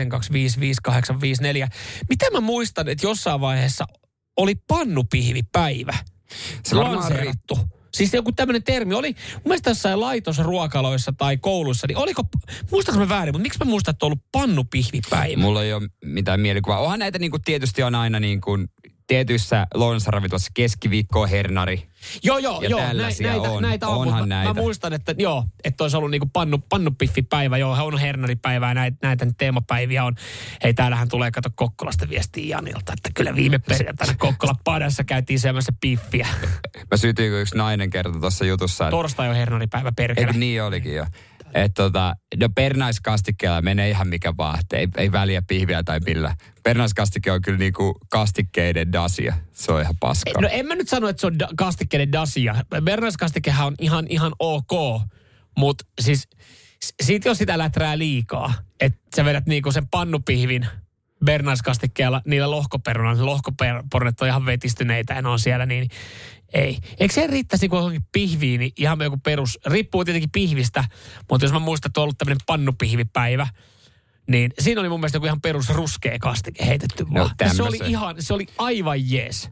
[2.09, 3.85] mitä mä muistan, että jossain vaiheessa
[4.37, 5.93] oli pannupihvipäivä.
[6.63, 7.59] Se lanseerattu.
[7.93, 12.23] Siis joku tämmöinen termi oli, mun mielestä jossain laitosruokaloissa tai koulussa, niin oliko,
[12.71, 15.41] muistanko mä väärin, mutta miksi mä muistan, että on ollut pannupihvipäivä?
[15.41, 16.79] Mulla ei ole mitään mielikuvaa.
[16.79, 18.67] Onhan näitä niin kuin, tietysti on aina niin kuin,
[19.07, 21.87] tietyissä lounasravintolassa keskiviikko hernari.
[22.23, 22.79] Joo, joo, Ja joo.
[22.79, 23.61] tällaisia näitä, on.
[23.61, 24.53] näitä on, Onhan näitä.
[24.53, 29.25] mä, muistan, että joo, että olisi ollut niinku pannu, pannupiffipäivä, joo, on hernaripäivää, näitä, näitä
[29.25, 30.15] nyt teemapäiviä on.
[30.63, 35.71] Hei, täällähän tulee, kato Kokkolasta viestiä Janilta, että kyllä viime perjantaina Kokkola padassa käytiin syömässä
[35.81, 36.27] piffiä.
[36.91, 40.27] Mä sytyin, kun yksi nainen kertoi tuossa jutussa, että Torstai on hernaripäivä perkele.
[40.27, 41.05] Eikö niin olikin jo?
[41.55, 46.35] Että tota, no pernaiskastikkeella menee ihan mikä vaan, ei, ei väliä pihviä tai millä.
[46.63, 49.35] Pernaiskastike on kyllä niinku kastikkeiden dasia.
[49.51, 50.41] Se on ihan paskaa.
[50.41, 52.55] No en mä nyt sano, että se on da- kastikkeiden dasia.
[52.83, 55.01] Bernaiskastikehän on ihan, ihan ok,
[55.57, 56.27] mutta siis
[57.03, 60.67] siitä jos sitä läträä liikaa, että sä vedät niinku sen pannupihvin
[61.25, 65.89] bernaiskastikkeella niillä lohkoperunalla, ne lohkoperunat on ihan vetistyneitä ja ne on siellä, niin
[66.55, 66.77] ei.
[66.99, 70.83] Eikö se riittäisi kuin pihviin, niin ihan joku perus, riippuu tietenkin pihvistä,
[71.29, 73.47] mutta jos mä muistan, että on ollut tämmöinen pannupihvipäivä,
[74.27, 77.05] niin siinä oli mun mielestä joku ihan perus ruskea kastike heitetty.
[77.41, 79.49] Ja se oli ihan, se oli aivan jees.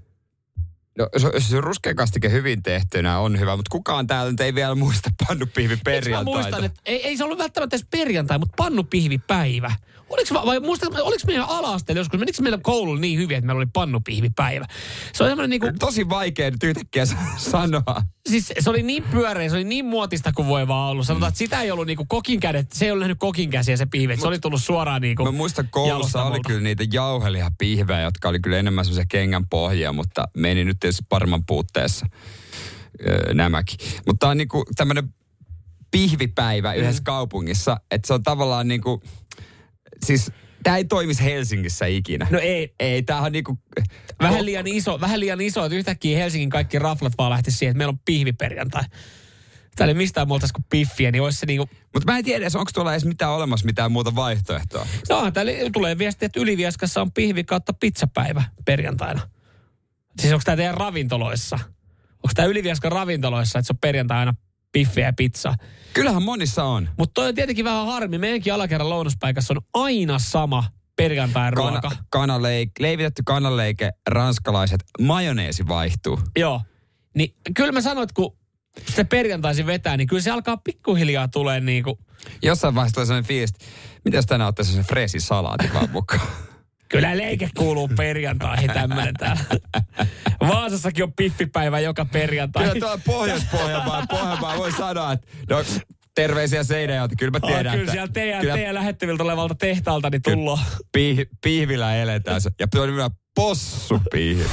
[0.98, 4.76] No, se, se ruskea kastike hyvin tehtynä on hyvä, mutta kukaan täällä nyt ei vielä
[4.76, 6.40] muista pannupihvi Miksi mä perjantaita.
[6.40, 9.72] muistan, että ei, ei se ollut välttämättä edes perjantai, mutta pannupihvipäivä.
[10.14, 13.60] Oliko, va- vai muistan, oliko meidän ala joskus, menikö meillä koululla niin hyvin, että meillä
[13.60, 14.66] oli pannupihvipäivä?
[15.14, 18.02] Se on semmoinen niinku, Tosi vaikea nyt yhtäkkiä sa- sanoa.
[18.30, 21.06] siis se oli niin pyöreä, se oli niin muotista kuin voi vaan ollut.
[21.06, 23.86] Sanotaan, että sitä ei ollut niinku kokin kädet, se ei ollut nähnyt kokin käsiä se
[23.86, 28.40] pihvi, se oli tullut suoraan niinku Mä muistan koulussa oli kyllä niitä jauhelihapihvejä, jotka oli
[28.40, 32.06] kyllä enemmän semmoisia kengän pohjia, mutta meni nyt tietysti paremman puutteessa.
[33.08, 33.78] öö, nämäkin.
[34.08, 35.14] Mutta tämä on niinku tämmöinen
[35.92, 37.04] pihvipäivä yhdessä mm.
[37.04, 39.02] kaupungissa, että se on tavallaan niinku,
[40.04, 40.32] siis
[40.64, 42.28] Tämä ei toimisi Helsingissä ikinä.
[42.30, 42.76] No ei.
[42.80, 43.60] Ei, tämähän on niinku...
[44.22, 47.78] Vähän liian iso, vähän liian iso, että yhtäkkiä Helsingin kaikki raflat vaan lähti siihen, että
[47.78, 48.84] meillä on pihviperjantai.
[49.76, 51.70] Täällä ei mistään muuta kuin piffiä, niin olisi se niinku...
[51.94, 54.88] Mutta mä en tiedä, onko tuolla edes mitään olemassa mitään muuta vaihtoehtoa.
[55.10, 59.22] No, täällä tulee viesti, että Ylivieskassa on pihvi kautta pizzapäivä perjantaina.
[60.22, 61.56] Siis onko tämä teidän ravintoloissa?
[62.12, 64.34] Onko tämä Ylivieskan ravintoloissa, että se on perjantaina
[64.74, 65.54] piffiä ja pizza?
[65.94, 66.90] Kyllähän monissa on.
[66.98, 68.18] Mutta toi on tietenkin vähän harmi.
[68.18, 70.64] Meidänkin alakerran lounaspaikassa on aina sama
[70.96, 71.82] perjantain ruoka.
[71.82, 76.20] Kana, kanaleik, leivitetty kanaleike, ranskalaiset, majoneesi vaihtuu.
[76.38, 76.62] Joo.
[77.16, 78.38] Niin kyllä mä sanoin, että kun
[78.96, 81.96] se perjantaisin vetää, niin kyllä se alkaa pikkuhiljaa tulee niin kuin...
[82.44, 83.54] Jossain vaiheessa tulee sellainen fiilis,
[84.06, 86.22] mitä jos tänään ottaisi sen freesi salaatin vaan mukaan.
[86.94, 89.44] Kyllä leike kuuluu perjantaihin tämmöinen täällä.
[90.48, 92.64] Vaasassakin on piffipäivä joka perjantai.
[92.64, 95.64] Kyllä tuo Pohjois-Pohjanmaa, Pohjanmaa voi sanoa, että no,
[96.16, 97.74] terveisiä Seinäjoelta, kyllä mä tiedän.
[97.74, 100.60] Oh, kyllä siellä teidän, kyllä, teidän lähettäviltä olevalta tehtaalta niin tullo.
[100.92, 102.42] Pih, pihvillä eletään.
[102.60, 104.44] Ja tuo on possupiihvi.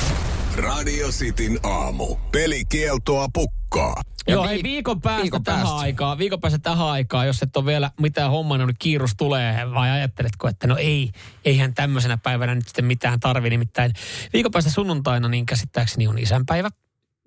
[0.57, 2.16] Radio Cityn aamu.
[2.33, 4.03] Pelikieltoa pukkaa.
[4.31, 5.79] Joo, hei viikon päästä viikon tähän päästä.
[5.79, 9.90] aikaan, viikon päästä tähän aikaan, jos et ole vielä mitään hommaa, niin kiirus tulee, vai
[9.90, 11.11] ajatteletko, että no ei,
[11.45, 13.93] eihän tämmöisenä päivänä nyt sitten mitään tarvi, nimittäin
[14.33, 16.71] viikon päästä sunnuntaina, niin käsittääkseni on isänpäivä.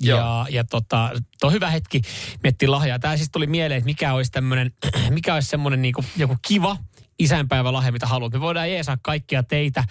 [0.02, 0.20] Joo.
[0.20, 2.02] Ja, ja tota, tuo hyvä hetki
[2.44, 3.00] miettiä lahjaa.
[3.00, 4.72] Tämä siis tuli mieleen, että mikä olisi tämmöinen,
[5.10, 6.78] mikä olisi semmoinen niin joku kiva,
[7.20, 8.34] isänpäivälahja, mitä haluat.
[8.34, 9.84] Me voidaan jeesaa kaikkia teitä,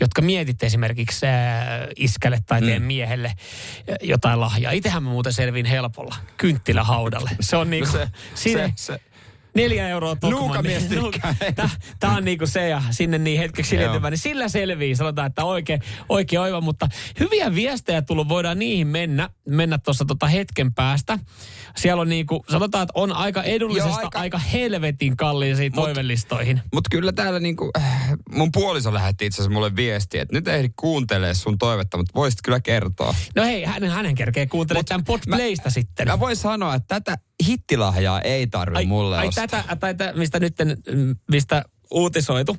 [0.00, 1.32] jotka mietitte esimerkiksi äh,
[1.96, 2.86] iskälle tai teidän mm.
[2.86, 4.72] miehelle äh, jotain lahjaa.
[4.72, 6.14] Itsehän mä muuten selviin helpolla.
[6.36, 7.30] Kynttilähaudalle.
[7.40, 9.00] Se on niinku, no se, se, se,
[9.54, 10.64] Neljä euroa Tokman.
[10.64, 10.82] Niin,
[12.00, 14.96] Tämä on niinku se ja sinne niin hetkeksi hiljentymään, niin sillä selvii.
[14.96, 16.88] Sanotaan, että oikein, oikein oiva, mutta
[17.20, 21.18] hyviä viestejä tullut, voidaan niihin mennä, mennä tuossa tota hetken päästä.
[21.76, 24.18] Siellä on niinku, sanotaan, että on aika edullisesta, Joo, aika...
[24.18, 26.60] aika helvetin kalliisiin mut, toivellistoihin.
[26.72, 30.68] Mutta kyllä täällä niinku, äh, mun puoliso lähetti itse asiassa mulle viestiä, että nyt ehdi
[30.76, 33.14] kuuntelee sun toivetta, mutta voisit kyllä kertoa.
[33.36, 36.08] No hei, hänen, hänen kerkee kuuntelemaan tämän podplaysta sitten.
[36.08, 39.46] Mä voin sanoa, että tätä hittilahjaa ei tarvi mulle ai, ostaa.
[39.46, 40.54] tätä, tai tätä, mistä nyt,
[41.30, 42.56] mistä uutisoitu.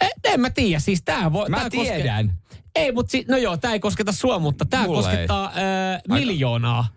[0.00, 1.48] E, en mä tiedä, siis tää voi...
[1.48, 2.26] Mä tää tiedän.
[2.26, 5.52] Koske, ei, mutta si, no joo, tää ei kosketa sua, mutta tää Mulle koskettaa äh,
[6.08, 6.88] miljoonaa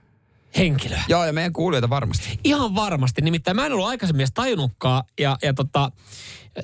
[0.57, 1.03] henkilöä.
[1.07, 2.39] Joo, ja meidän kuulijoita varmasti.
[2.43, 3.21] Ihan varmasti.
[3.21, 5.91] Nimittäin mä en ollut aikaisemmin edes tajunnutkaan, ja, ja tota,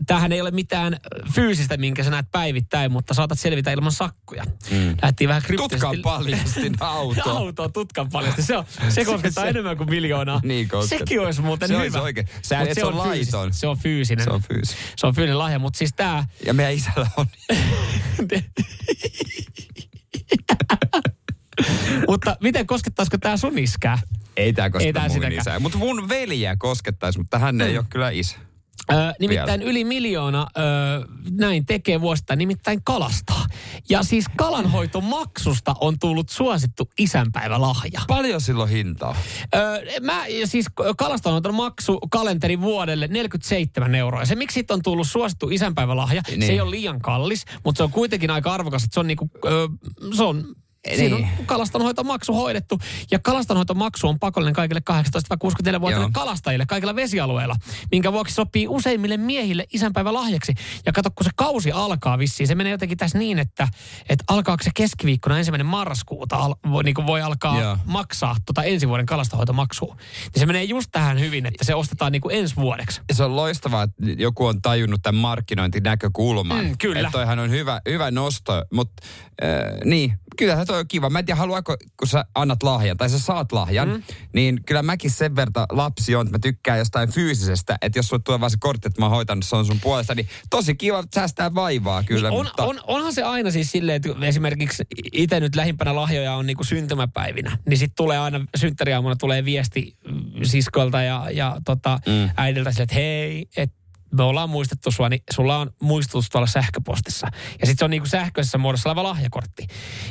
[0.07, 0.97] tämähän ei ole mitään
[1.33, 4.43] fyysistä, minkä sä näet päivittäin, mutta saatat selvitä ilman sakkoja.
[4.71, 4.95] Mm.
[5.01, 5.85] Lähtiin vähän kryptisesti.
[5.85, 7.29] Tutkan paljasti auto.
[7.29, 8.41] auto, tutkan paljasti.
[8.41, 10.41] Se, on, se koskettaa se, enemmän kuin miljoonaa.
[10.51, 10.99] Niin koskettaa.
[10.99, 11.83] Sekin olisi muuten se hyvä.
[11.83, 12.27] Olisi oikein.
[12.41, 13.53] Sä et, se, on, on laiton.
[13.53, 14.23] Se on fyysinen.
[14.25, 14.83] Se on fyysinen.
[14.95, 16.27] Se on fyysinen lahja, mutta siis tää...
[16.45, 17.25] Ja meidän isällä on.
[22.09, 23.99] mutta miten koskettaisiko tämä sun iskää?
[24.37, 25.59] Ei tämä kosketa mun isää.
[25.59, 27.61] Mutta mun veliä koskettaisi, mutta hän mm.
[27.61, 28.37] ei ole kyllä isä.
[28.91, 29.71] Ö, nimittäin Vielä.
[29.71, 30.61] yli miljoona ö,
[31.31, 33.45] näin tekee vuosittain, nimittäin kalastaa.
[33.89, 38.01] Ja siis kalanhoitomaksusta on tullut suosittu isänpäivälahja.
[38.07, 39.15] Paljon silloin hintaa?
[39.55, 40.65] Ö, mä siis
[41.51, 44.25] maksu kalenteri vuodelle 47 euroa.
[44.25, 46.41] Se miksi on tullut suosittu isänpäivälahja, niin.
[46.41, 49.29] se ei ole liian kallis, mutta se on kuitenkin aika arvokas, että se on niinku,
[49.45, 49.67] ö,
[50.15, 50.55] se on
[50.95, 51.45] Siinä on niin.
[51.45, 52.79] kalastonhoitomaksu hoidettu.
[53.11, 57.55] Ja kalastonhoitomaksu on pakollinen kaikille 18-64-vuotiaille kalastajille kaikilla vesialueilla,
[57.91, 60.53] minkä vuoksi sopii useimmille miehille isänpäivä lahjaksi.
[60.85, 63.67] Ja kato, kun se kausi alkaa vissiin, se menee jotenkin tässä niin, että,
[64.09, 67.77] että alkaako se keskiviikkona ensimmäinen marraskuuta al, voi, niin voi alkaa Joo.
[67.85, 69.95] maksaa tota ensi vuoden kalastonhoitomaksua.
[70.23, 73.01] Niin se menee just tähän hyvin, että se ostetaan niin kuin ensi vuodeksi.
[73.13, 76.65] Se on loistavaa, että joku on tajunnut tämän markkinointinäkökulman.
[76.65, 76.99] Mm, kyllä.
[76.99, 79.03] Että toihan on hyvä, hyvä nosto, mutta
[79.43, 81.09] äh, niin, kyllähän toi on kiva.
[81.09, 84.03] Mä en tiedä, haluaako, kun sä annat lahjan tai sä saat lahjan, mm.
[84.33, 88.21] niin kyllä mäkin sen verran lapsi on, että mä tykkään jostain fyysisestä, että jos sulle
[88.25, 91.03] tulee vaan se kortti, että mä oon hoitanut se on sun puolesta, niin tosi kiva
[91.15, 92.29] säästää vaivaa kyllä.
[92.29, 92.65] Niin on, mutta...
[92.65, 97.57] on, onhan se aina siis silleen, että esimerkiksi itse nyt lähimpänä lahjoja on niinku syntymäpäivinä,
[97.69, 99.97] niin sitten tulee aina synttäriaamuna tulee viesti
[100.43, 102.29] siskolta ja, ja tota, mm.
[102.37, 103.80] äidiltä sille, että hei, että
[104.11, 107.27] me ollaan muistettu sua, niin sulla on muistutus tuolla sähköpostissa.
[107.33, 109.67] Ja sitten se on niinku sähköisessä muodossa oleva lahjakortti.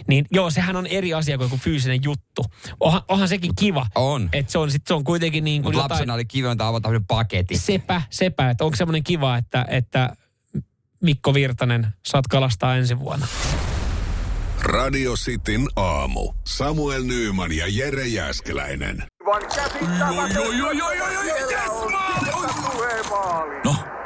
[0.09, 2.45] Niin joo, sehän on eri asia kuin joku fyysinen juttu.
[2.81, 3.87] Onhan, onhan sekin kiva.
[3.95, 4.29] On.
[4.33, 5.91] Että se on, sit se on kuitenkin niin kuin jotain...
[5.91, 7.59] lapsena oli kiva avata yhden paketin.
[7.59, 8.51] Sepä, sepä.
[8.51, 10.17] Että onko semmoinen kiva, että, että
[11.03, 13.27] Mikko Virtanen, saat kalastaa ensi vuonna.
[14.63, 16.33] Radio Cityn aamu.
[16.47, 19.03] Samuel Nyyman ja Jere Jäskeläinen.
[23.65, 23.77] No,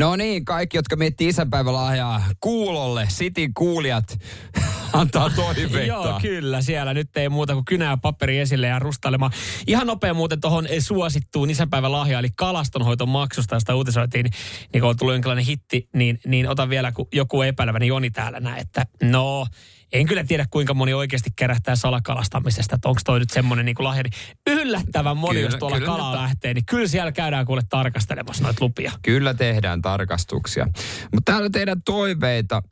[0.00, 4.18] No niin, kaikki, jotka miettii isänpäivälahjaa kuulolle, Sitin kuulijat
[4.92, 5.78] antaa toiveita.
[5.78, 6.62] Joo, kyllä.
[6.62, 9.32] Siellä nyt ei muuta kuin kynää paperi esille ja rustailemaan.
[9.66, 14.26] Ihan nopea muuten tuohon suosittuun isänpäivän lahja, eli kalastonhoiton maksusta, josta uutisoitiin,
[14.72, 18.10] niin kun on tullut jonkinlainen hitti, niin, niin otan vielä, kun joku epäilevä, niin Joni
[18.10, 19.46] täällä näin, että no,
[19.92, 24.04] en kyllä tiedä kuinka moni oikeasti kerähtää salakalastamisesta, että onko toi nyt semmoinen niin lahja.
[24.50, 28.42] Yllättävän moni, Kyllä, jos tuolla kyllä kalaa nyt- lähtee, niin kyllä siellä käydään kuule tarkastelemassa
[28.44, 28.92] noita lupia.
[29.02, 30.66] Kyllä tehdään tarkastuksia.
[31.14, 32.62] Mutta täällä teidän toiveita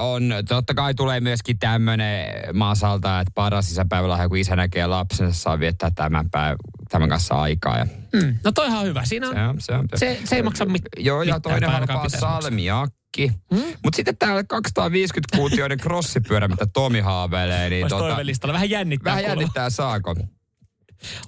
[0.00, 5.58] on, totta kai tulee myöskin tämmöinen maasalta, että paras isäpäivälahja, kun isä näkee lapsensa, saa
[5.60, 7.78] viettää tämän, päiv- tämän kanssa aikaa.
[7.78, 8.34] Ja Mm.
[8.44, 9.04] No toihan on hyvä.
[9.04, 11.60] Siinä on, se, on, se, on, se, se ei maksa mit, Joo, ja mitään, toinen
[11.62, 12.26] tai ainakaan halpaa pitäisi
[13.16, 13.26] maksaa.
[13.26, 13.30] salmiakki.
[13.52, 13.78] Mm?
[13.84, 18.52] Mutta sitten täällä 250-kuutioiden crossipyörä, mitä Tomi haaveilee, niin Olisi tota, toivelistalla.
[18.52, 19.10] Vähän jännittää.
[19.10, 19.42] vähän kuulemma.
[19.42, 20.14] jännittää saako.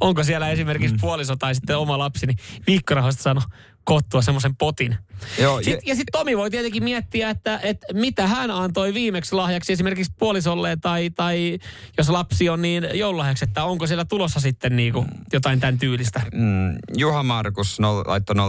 [0.01, 1.01] Onko siellä esimerkiksi Mm.
[1.01, 3.45] puoliso tai sitten oma lapsi, niin viikkorahoista saanut
[3.85, 4.97] kottua semmoisen potin.
[5.39, 9.73] Joo, Sit, ja sitten Tomi voi tietenkin miettiä, että, että mitä hän antoi viimeksi lahjaksi
[9.73, 11.59] esimerkiksi puolisolle tai, tai
[11.99, 16.21] jos lapsi on niin joululahjaksi, että onko siellä tulossa sitten niinku jotain tämän tyylistä.
[16.33, 18.41] Mm, Juha Markus no, laittoi 0447255854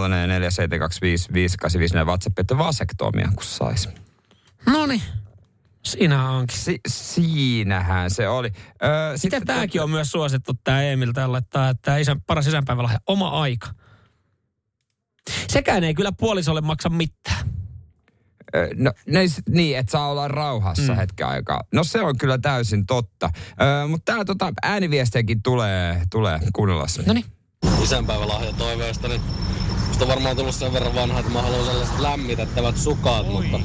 [2.05, 3.89] WhatsApp, että vasektomia kun sais.
[4.65, 5.01] No niin,
[5.83, 6.57] siinä onkin.
[6.57, 8.51] Si- siinähän se oli.
[8.83, 13.29] Öö, Sitten tämäkin on myös suosittu, tämä Emil täällä laittaa, että isän, paras isänpäivälahja, oma
[13.29, 13.67] aika.
[15.49, 17.51] Sekään ei kyllä puolisolle maksa mitään.
[18.75, 20.97] No, ne, niin, että saa olla rauhassa mm.
[20.97, 21.61] hetken aikaa.
[21.73, 23.29] No se on kyllä täysin totta.
[23.61, 26.85] Ö, mutta täällä tota, ääniviestejäkin tulee, tulee kuunnella.
[27.05, 27.25] No niin.
[27.83, 29.21] isänpäivälahja toiveesta, niin
[29.87, 33.47] musta on varmaan tullut sen verran vanha, että mä haluan sellaiset lämmitettävät sukat, Oi.
[33.47, 33.59] mutta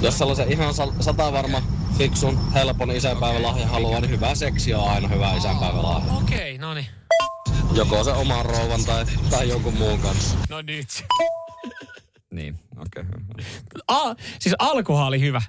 [0.00, 1.62] jos sellaisen ihan sata varma,
[1.98, 6.12] fiksun, helpon isänpäivälahja haluaa, niin hyvä seksi on aina hyvä isänpäivälahja.
[6.12, 6.86] Okei, no niin.
[7.74, 10.36] Joko se oman rouvan tai, tai jonkun muun kanssa.
[10.50, 10.88] No nyt.
[12.32, 13.02] Niin, okei.
[13.02, 13.44] Okay.
[13.88, 15.42] A, siis alkuhan oli hyvä.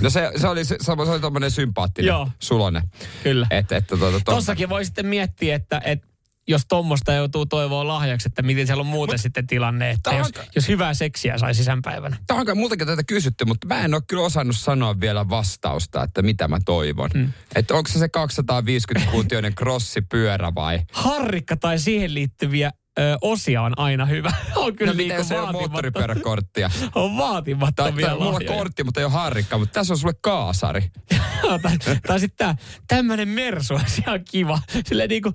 [0.00, 2.28] No se, se oli, se, se oli tommonen sympaattinen, Joo.
[2.38, 2.82] sulonen.
[3.22, 3.46] Kyllä.
[3.50, 6.07] Että, että tuota, to, Tossakin voi sitten miettiä, että, että
[6.48, 10.26] jos tuommoista joutuu toivoa lahjaksi, että miten siellä on muuten Mut, sitten tilanne, että jos,
[10.38, 12.16] on- jos hyvää seksiä sai sisänpäivänä.
[12.26, 16.02] Tämä on kai multakin tätä kysytty, mutta mä en ole kyllä osannut sanoa vielä vastausta,
[16.02, 17.10] että mitä mä toivon.
[17.14, 17.32] Mm.
[17.54, 20.80] Että onko se se 250-kuutioinen crossipyörä vai?
[20.92, 24.32] Harrikka tai siihen liittyviä ö, osia on aina hyvä.
[24.56, 26.70] on kyllä no niinku se on moottoripyöräkorttia?
[26.94, 30.14] On Tai, vaatimattomia tai mulla on kortti, mutta ei ole harrikka, mutta tässä on sulle
[30.20, 30.90] kaasari.
[31.62, 32.56] tai, tai sitten tää,
[32.88, 34.58] tämmönen mersu olisi ihan kiva.
[34.86, 35.32] Silleen niinku,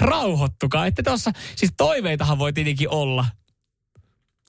[0.00, 0.86] rauhoittukaa.
[0.86, 3.24] Että tossa, siis toiveitahan voi tietenkin olla.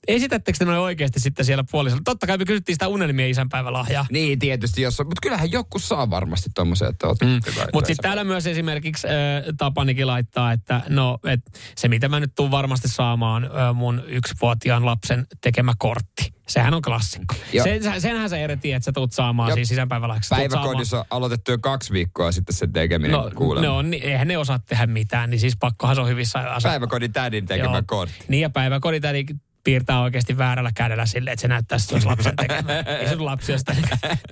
[0.08, 2.02] Esitättekö te noin oikeasti sitten siellä puolisolla?
[2.04, 4.06] Totta kai me kysyttiin sitä unelmien isänpäivälahjaa.
[4.10, 7.40] Niin, tietysti, jos on, mutta kyllähän joku saa varmasti tommosen, että oot mm.
[7.46, 7.66] hyvä.
[7.72, 9.14] Mutta sitten täällä myös esimerkiksi äh,
[9.56, 11.40] Tapanikin laittaa, että no, et
[11.76, 16.36] se mitä mä nyt tuun varmasti saamaan äh, mun yksivuotiaan lapsen tekemä kortti.
[16.48, 17.34] Sehän on klassikko.
[17.52, 20.28] Ja- Se, sä- senhän sä eri tiedät, että sä tuut saamaan Ja siis isänpäivälahjaksi.
[20.28, 23.68] Tuut Päiväkodissa on aloitettu jo kaksi viikkoa sitten se tekeminen No, kuulemma.
[23.68, 26.68] no niin, eihän ne osaa tehdä mitään, niin siis pakkohan se on hyvissä asioissa.
[26.68, 27.82] Päiväkodin tädin tekemä Joo.
[27.86, 28.24] kortti.
[28.28, 29.24] Niin ja päiväkoditädi
[29.66, 32.72] piirtää oikeasti väärällä kädellä silleen, että se näyttää, että se olisi lapsen tekemä.
[32.72, 33.52] Ei se ole lapsi.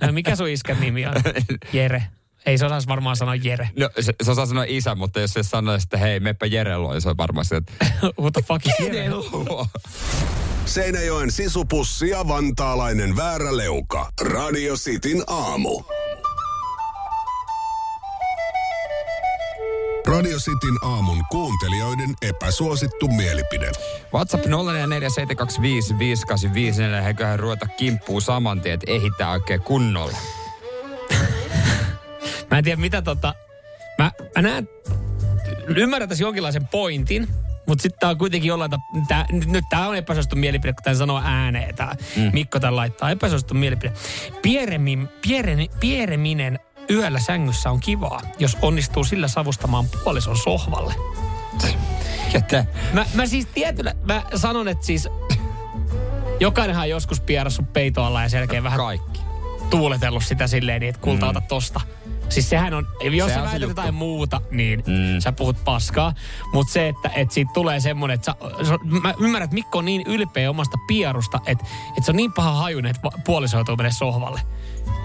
[0.01, 1.13] No, mikä sun iskän nimi on?
[1.73, 2.03] Jere.
[2.45, 3.69] Ei se osaisi varmaan sanoa Jere.
[3.79, 6.91] No se, se osaa sanoa isä, mutta jos se sanoo, että hei, meppä Jere luo,
[6.93, 7.73] niin se on varmaan se, että
[8.21, 9.09] What the fuck is Jere?
[10.65, 14.11] Seinäjoen sisupussi ja vantaalainen vääräleuka.
[14.21, 15.83] Radio Cityn aamu.
[20.15, 23.71] Radio Cityn aamun kuuntelijoiden epäsuosittu mielipide.
[24.13, 24.49] WhatsApp 0447255854,
[27.07, 30.17] eiköhän ruveta kimppuun saman tien, että ehditään oikein kunnolla.
[32.51, 33.33] Mä en tiedä mitä tota...
[33.97, 34.69] Mä, mä näen...
[35.75, 37.27] Ymmärrän tässä jonkinlaisen pointin,
[37.67, 40.95] mutta sitten tää on kuitenkin jollain ta- tää, nyt tää on epäsuosittu mielipide, kun tää
[40.95, 41.75] sanoo ääneen.
[41.75, 42.29] Tää mm.
[42.33, 43.93] Mikko tän laittaa epäsuosittu mielipide.
[44.41, 50.93] Pieremin, pieren, piereminen yöllä sängyssä on kivaa, jos onnistuu sillä savustamaan puolison sohvalle.
[52.31, 52.65] Ketä?
[52.93, 55.09] Mä, mä siis tietyllä, mä sanon, että siis
[56.39, 59.21] jokainenhan on joskus pierassu peitoalla ja sen jälkeen vähän Kaikki.
[59.69, 61.81] tuuletellut sitä silleen, niin että kulta ota tosta.
[62.29, 64.93] Siis sehän on, jos Sehän sä se väität jotain muuta, niin Mm.
[64.93, 65.19] mm.
[65.19, 66.13] sä puhut paskaa.
[66.53, 68.35] Mutta se, että, että siitä tulee semmoinen, että sä,
[68.67, 72.33] se- mä ymmärrän, että Mikko on niin ylpeä omasta pierusta, että, että se on niin
[72.33, 74.41] paha hajunen, että va- puoliso joutuu mennä sohvalle.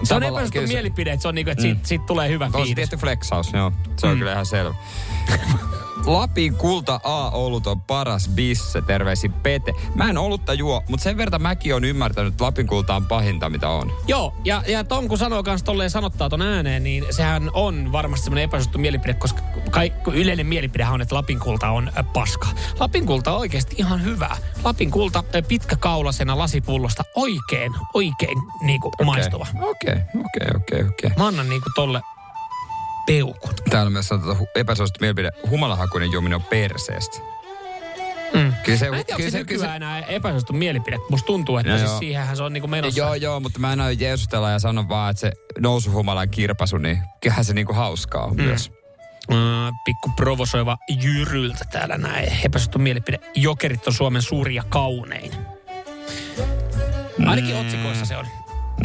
[0.03, 0.21] Se on
[0.67, 2.75] se- mielipide, että, se on niinku, että siitä, siitä tulee hyvä On se fiilis.
[2.75, 3.71] tietty flexaus, joo.
[3.97, 4.19] Se on mm.
[4.19, 4.75] kyllä ihan selvä.
[6.05, 9.73] Lapin kulta A-olut on paras bisse, terveisin Pete.
[9.95, 13.49] Mä en olutta juo, mutta sen verran mäkin on ymmärtänyt, että Lapin kulta on pahinta,
[13.49, 13.91] mitä on.
[14.07, 18.23] Joo, ja, ja Tom kun sanoo kans tolleen sanottaa ton ääneen, niin sehän on varmasti
[18.23, 22.47] semmoinen epäsuosittu mielipide, koska kaikki, yleinen mielipidehän on, että Lapin kulta on äh, paska.
[22.79, 24.37] Lapin kulta on oikeasti ihan hyvä.
[24.63, 29.05] Lapin kulta äh, pitkäkaulasena lasipullosta oikein, oikein niinku okay.
[29.05, 29.47] maistuva.
[29.61, 31.11] Okei, okei, okei, okei.
[31.17, 32.01] Mä annan niinku tolle
[33.05, 33.53] peukun.
[33.69, 35.29] Täällä on myös sanottu epäsuosittu mielipide.
[35.49, 37.17] Humalahakuinen juominen on perseestä.
[38.33, 38.53] Mm.
[38.63, 40.97] Kyllä se, Mä en tiedä, kyllä se, se, nykyään enää epäsuosittu mielipide.
[41.09, 41.99] Musta tuntuu, että No siis joo.
[41.99, 42.99] siihenhän se on niinku menossa.
[42.99, 47.01] Joo, joo, mutta mä en aio jeesustella ja sanon vaan, että se nousuhumalan kirpasu, niin
[47.21, 48.43] kyllähän se niinku hauskaa on mm.
[48.43, 48.71] myös.
[49.31, 52.31] Äh, pikku provosoiva Jyryltä täällä näin.
[52.43, 53.19] Epäsuosittu mielipide.
[53.35, 55.31] Jokerit on Suomen suuri ja kaunein.
[57.25, 58.25] Ainakin otsikoissa se on.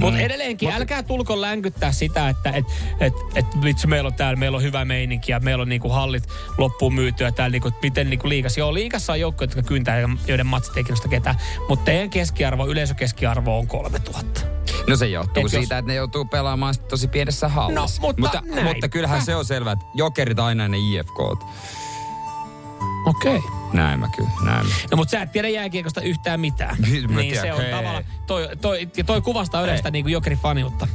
[0.01, 2.65] Mutta edelleenkin, älkää tulko länkyttää sitä, että et,
[3.01, 6.25] et, et, vitsi, meillä on täällä, meillä on hyvä meininki ja meillä on niinku hallit
[6.59, 8.59] loppuun myytyä täällä, niinku, miten niinku liikas.
[8.59, 11.37] Joo, liikassa on joukkoja, jotka kyntää, joiden matsit ei kiinnosta ketään.
[11.69, 14.41] Mutta teidän keskiarvo, yleisökeskiarvo on 3000.
[14.89, 18.03] No se johtuu Et jos- siitä, että ne joutuu pelaamaan tosi pienessä hallissa.
[18.03, 18.67] No, mutta mutta, näin.
[18.67, 21.19] mutta kyllähän se on selvää, että jokerit aina ne IFK.
[23.07, 23.37] Okei.
[23.37, 23.51] Okay.
[23.73, 24.75] Näin mä kyllä, näin mä.
[24.91, 26.77] No mutta sä et tiedä jääkiekosta yhtään mitään.
[26.83, 27.71] Niin tiedän, se on hei.
[27.71, 30.89] tavallaan, toi, toi, ja toi kuvastaa yleistä niinku jokerifaniutta.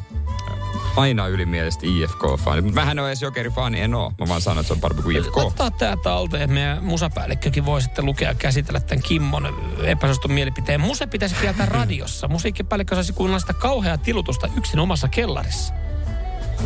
[0.96, 2.62] Aina ylimielisesti IFK-fani.
[2.62, 4.14] Mutta mähän en ole edes jokerifani, en oo.
[4.20, 5.38] Mä vaan sanon, että se on parempi kuin IFK.
[5.38, 6.54] Ottaa tää talteen.
[6.54, 10.82] Meidän musapäällikkökin voi sitten lukea ja käsitellä tämän Kimmon epäsuostun mielipiteen.
[10.82, 12.28] Muse pitäisi kieltää radiossa.
[12.28, 15.74] Musiikkipäällikkö saisi kuunnella sitä kauheaa tilutusta yksin omassa kellarissa.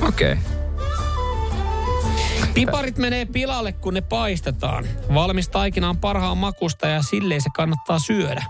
[0.02, 0.34] Okei.
[0.34, 0.65] Okay.
[2.56, 4.86] Piparit menee pilalle, kun ne paistetaan.
[5.14, 8.46] Valmis taikina on parhaan makusta ja silleen se kannattaa syödä.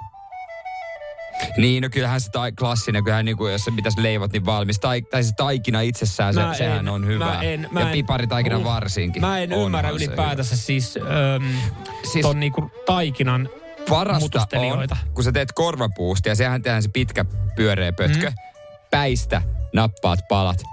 [1.58, 4.80] Niin, no kyllähän se tai, klassinen, kyllähän niin kuin, jos se pitäisi leivot, niin valmis.
[4.80, 7.26] Tai, tai se taikina itsessään, se, Mä sehän en- on hyvä.
[7.26, 9.22] mä en- mä ja en- piparitaikina Uh, varsinkin.
[9.22, 13.50] Mä en ymmärrä ylipäätänsä siis, öm, Siis- siis ton niinku taikinan
[13.90, 18.30] Parasta on, kun sä teet korvapuusta ja sehän tehdään se pitkä pyöreä pötkö.
[18.30, 18.36] Mm.
[18.92, 19.42] Päistä
[19.74, 20.64] nappaat palat.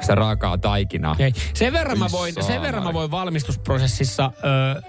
[0.00, 1.16] Sitä raakaa taikinaa.
[1.18, 1.32] Ei.
[1.54, 4.82] Sen verran, mä Oi voin, sen verran mä voin valmistusprosessissa ö,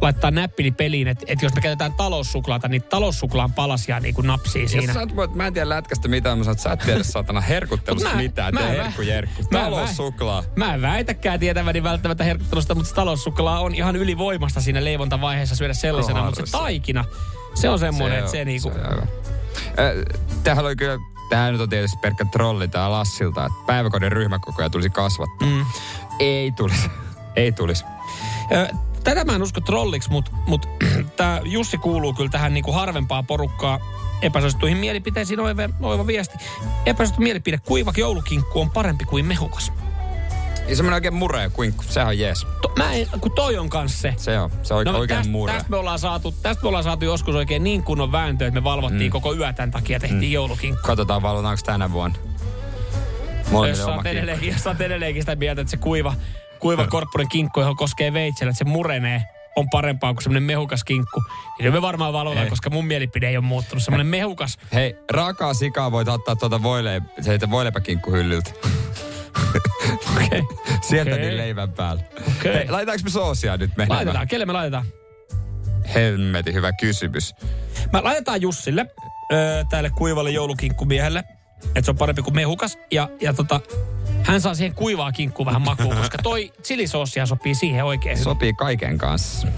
[0.00, 4.62] laittaa näppini peliin, että, että jos me käytetään taloussuklaata, niin taloussuklaан palasia niin kuin napsii
[4.62, 4.92] Jos siinä.
[4.94, 8.16] sä voit- mä en tiedä lätkästä mitään, mä sanon, sä et tiedä saatana herkuttelusta mä-
[8.16, 8.54] mitään.
[8.54, 9.42] mä Tee vä- herkku jerkku.
[9.50, 10.44] mä Taloussuklaa.
[10.56, 15.74] Mä en väitäkään tietäväni välttämättä herkuttelusta, mutta se taloussuklaa on ihan ylivoimasta siinä leivontavaiheessa syödä
[15.74, 17.04] sellaisena, mutta se taikina,
[17.54, 18.70] se on semmoinen, että se on- niinku...
[18.70, 19.08] se on.
[19.78, 20.04] Ö,
[20.44, 20.98] Tämähän oli kyllä,
[21.34, 25.48] tämähän nyt on tietysti pelkkä trolli tää Lassilta, että päiväkodin ryhmäkokoja tulisi kasvattaa.
[25.48, 25.66] Mm.
[26.18, 26.90] Ei tulisi.
[27.36, 27.84] Ei tulisi.
[29.04, 30.68] Tätä mä en usko trolliksi, mutta mut,
[31.16, 33.80] tämä Jussi kuuluu kyllä tähän niinku harvempaa porukkaa
[34.22, 36.38] epäsuosittuihin mielipiteisiin oiva, oiva viesti.
[36.86, 39.72] Epäsuosittu mielipide, kuiva joulukinkku on parempi kuin mehukas.
[40.68, 42.46] Ja semmoinen oikein muree kuinkku, sehän on jees.
[42.62, 44.14] To, mä en, kun toi on kans se.
[44.16, 45.54] Se on, se on oikein, oikein tästä, muree.
[45.54, 48.64] tästä, me ollaan saatu, tästä me ollaan saatu joskus oikein niin kunnon vääntö, että me
[48.64, 49.12] valvottiin mm.
[49.12, 50.32] koko yö tämän takia, tehtiin mm.
[50.32, 50.82] joulukinkku.
[50.86, 52.18] Katsotaan, valvotaanko tänä vuonna.
[53.38, 56.14] Jos Molemmille sä, edelleenkin, jos sä oot edelleenkin sitä mieltä, että se kuiva,
[56.58, 59.22] kuiva korppunen kinkku, johon koskee veitsellä, että se murenee,
[59.56, 61.22] on parempaa kuin semmoinen mehukas kinkku.
[61.58, 63.82] Niin me varmaan valvotaan, koska mun mielipide ei ole muuttunut.
[63.82, 68.50] Semmoinen mehukas, Hei, raakaa sikaa voit ottaa tuota voile, se voileipäkinkkuhyllyltä.
[70.16, 70.42] okei.
[70.88, 71.24] Sieltä Okei.
[71.24, 72.02] niin leivän päällä.
[72.38, 72.54] Okei.
[72.54, 73.96] Hei, laitetaanko me soosia nyt menemään?
[73.96, 74.84] Laitetaan, kelle me laitetaan?
[75.94, 77.34] Hemmetin hyvä kysymys.
[77.92, 78.86] Mä laitetaan Jussille,
[79.32, 81.24] öö, tälle kuivalle joulukinkkumiehelle,
[81.64, 82.78] että se on parempi kuin mehukas.
[82.90, 83.60] Ja, ja tota,
[84.22, 88.18] hän saa siihen kuivaa kinkkuun vähän makuun, koska toi chilisoosia sopii siihen oikein.
[88.18, 89.48] Sopii kaiken kanssa.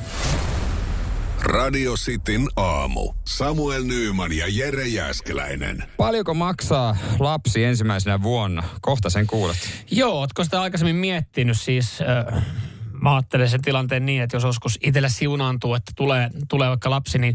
[1.47, 3.13] Radio Cityn aamu.
[3.25, 5.85] Samuel Nyyman ja Jere Jäskeläinen.
[5.97, 8.63] Paljonko maksaa lapsi ensimmäisenä vuonna?
[8.81, 9.57] Kohta sen kuulet.
[9.91, 12.01] Joo, ootko sitä aikaisemmin miettinyt siis...
[12.01, 12.41] Öö,
[13.03, 17.19] mä ajattelen sen tilanteen niin, että jos joskus itsellä siunaantuu, että tulee, tulee vaikka lapsi,
[17.19, 17.35] niin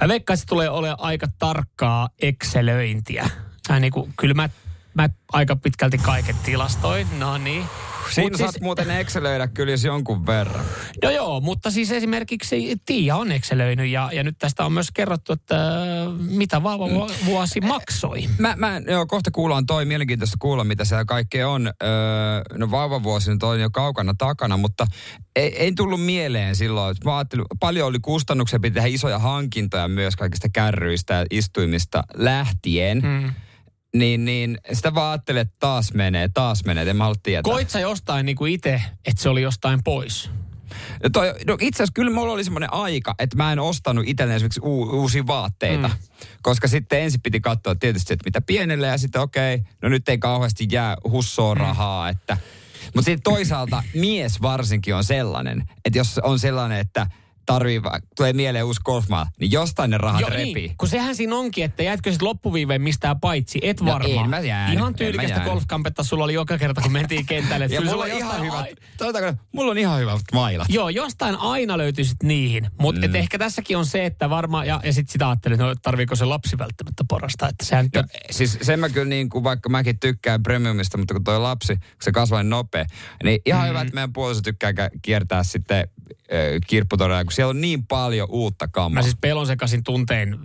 [0.00, 3.30] mä veikkaan, että se tulee olemaan aika tarkkaa Excelöintiä.
[3.68, 4.48] Mä niin kuin, kyllä mä,
[4.94, 7.64] mä aika pitkälti kaiken tilastoin, no niin.
[8.10, 10.64] Siinä Mut saat muuten Excelöidä kyllä jos jonkun verran.
[11.02, 15.32] No joo, mutta siis esimerkiksi Tiia on Excelöinyt ja, ja nyt tästä on myös kerrottu,
[15.32, 18.28] että äh, mitä vauvavuosi maksoi.
[18.38, 21.66] Mä, mä, joo, kohta kuullaan toi, mielenkiintoista kuulla, mitä siellä kaikkea on.
[21.66, 21.90] Öö,
[22.54, 24.86] no vauvavuosi nyt on jo kaukana takana, mutta
[25.36, 26.96] ei, ei tullut mieleen silloin.
[27.04, 33.00] Mä ajattelin, paljon oli kustannuksia, piti tehdä isoja hankintoja myös kaikista kärryistä ja istuimista lähtien.
[33.04, 33.32] Mm.
[33.98, 37.42] Niin, niin sitä vaan ajattelin, että taas menee, taas menee, en mä halua tietää.
[37.42, 40.30] Koit sä jostain niin kuin itse, että se oli jostain pois?
[41.02, 44.36] No toi, no itse asiassa kyllä mulla oli semmoinen aika, että mä en ostanut itselleni
[44.36, 45.88] esimerkiksi uu, uusia vaatteita.
[45.88, 45.94] Mm.
[46.42, 50.08] Koska sitten ensin piti katsoa tietysti, että mitä pienelle ja sitten okei, okay, no nyt
[50.08, 52.36] ei kauheasti jää hussoa rahaa, että
[52.94, 57.06] Mutta sitten toisaalta mies varsinkin on sellainen, että jos on sellainen, että
[57.48, 57.80] tarvii,
[58.16, 60.54] tulee mieleen uusi golfmaa, niin jostain ne rahat Joo, repii.
[60.54, 64.34] niin, kun sehän siinä onkin, että jätkö sitten loppuviiveen mistään paitsi, et No varmaan.
[64.34, 67.66] en en Ihan tyylikästä golfkampetta sulla oli joka kerta, kun mentiin kentälle.
[67.70, 70.66] Ja mulla on ihan hyvät, ai- mulla on ihan hyvät mailat.
[70.70, 72.70] Joo, jostain aina löytyy sit niihin.
[72.80, 73.14] Mutta mm.
[73.14, 76.24] ehkä tässäkin on se, että varmaan, ja, ja sitten sitä ajattelin, että no, tarviiko se
[76.24, 77.48] lapsi välttämättä porasta.
[77.48, 81.24] Että sehän No, siis sen mä kyllä niin kuin, vaikka mäkin tykkään premiumista, mutta kun
[81.24, 82.84] toi lapsi, kun se kasvaa niin nopea,
[83.24, 83.68] niin ihan mm.
[83.68, 85.88] hyvä, että meidän puoliso tykkää kä- kiertää sitten
[86.66, 88.98] kirpputoreilla, kun siellä on niin paljon uutta kammaa.
[88.98, 90.38] Mä siis pelon sekaisin tunteen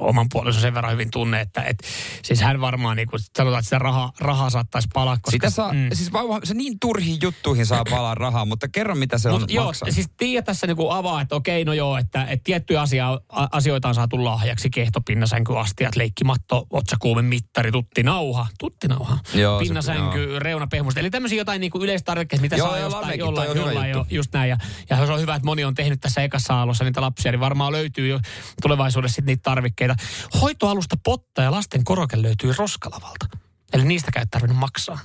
[0.00, 1.78] oman puolison sen verran hyvin tunne, että et,
[2.22, 5.16] siis hän varmaan niin kuin sanotaan, että sitä rahaa, rahaa saattaisi palaa.
[5.16, 5.88] Koska, Sitä saa, mm.
[5.92, 9.50] siis vauva, se niin turhiin juttuihin saa palaa rahaa, mutta kerro mitä se on Mut
[9.50, 9.90] joo, maksaa.
[9.90, 13.20] siis Tiia tässä niinku avaa, että okei, no joo, että, että tiettyjä asia,
[13.52, 21.00] asioita on saatu lahjaksi, kehtopinnasänky, astiat, leikkimatto, otsakuumen mittari, tuttinauha, tuttinauha, Joo, se- pinnasänky, reunapehmusta.
[21.00, 24.06] Eli tämmöisiä jotain niinku yleistarvikkeita, mitä Joo, saa joo, jostain, jollain, on hyvä jollain jo,
[24.10, 24.50] just näin.
[24.50, 24.56] Ja,
[24.90, 27.72] ja se on hyvä, että moni on tehnyt tässä ekassa aallossa niitä lapsia, niin varmaan
[27.72, 28.20] löytyy jo
[28.62, 29.96] tulevaisuudessa sit niitä tarvikkeita.
[30.40, 33.26] Hoitoalusta potta ja lasten koroke löytyy roskalavalta.
[33.72, 34.98] Eli niistä ei tarvinnut maksaa.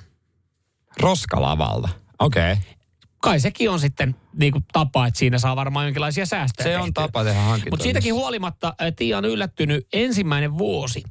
[1.00, 1.90] Roskalavalta.
[2.20, 2.52] Okei.
[2.52, 2.64] Okay.
[3.22, 6.70] kai sekin on sitten niin kuin tapa, että siinä saa varmaan jonkinlaisia säästöjä.
[6.70, 7.04] Se on tehtyä.
[7.04, 7.72] tapa tehdä hankintoja.
[7.72, 11.04] Mutta siitäkin huolimatta äh, Tiia on yllättynyt ensimmäinen vuosi,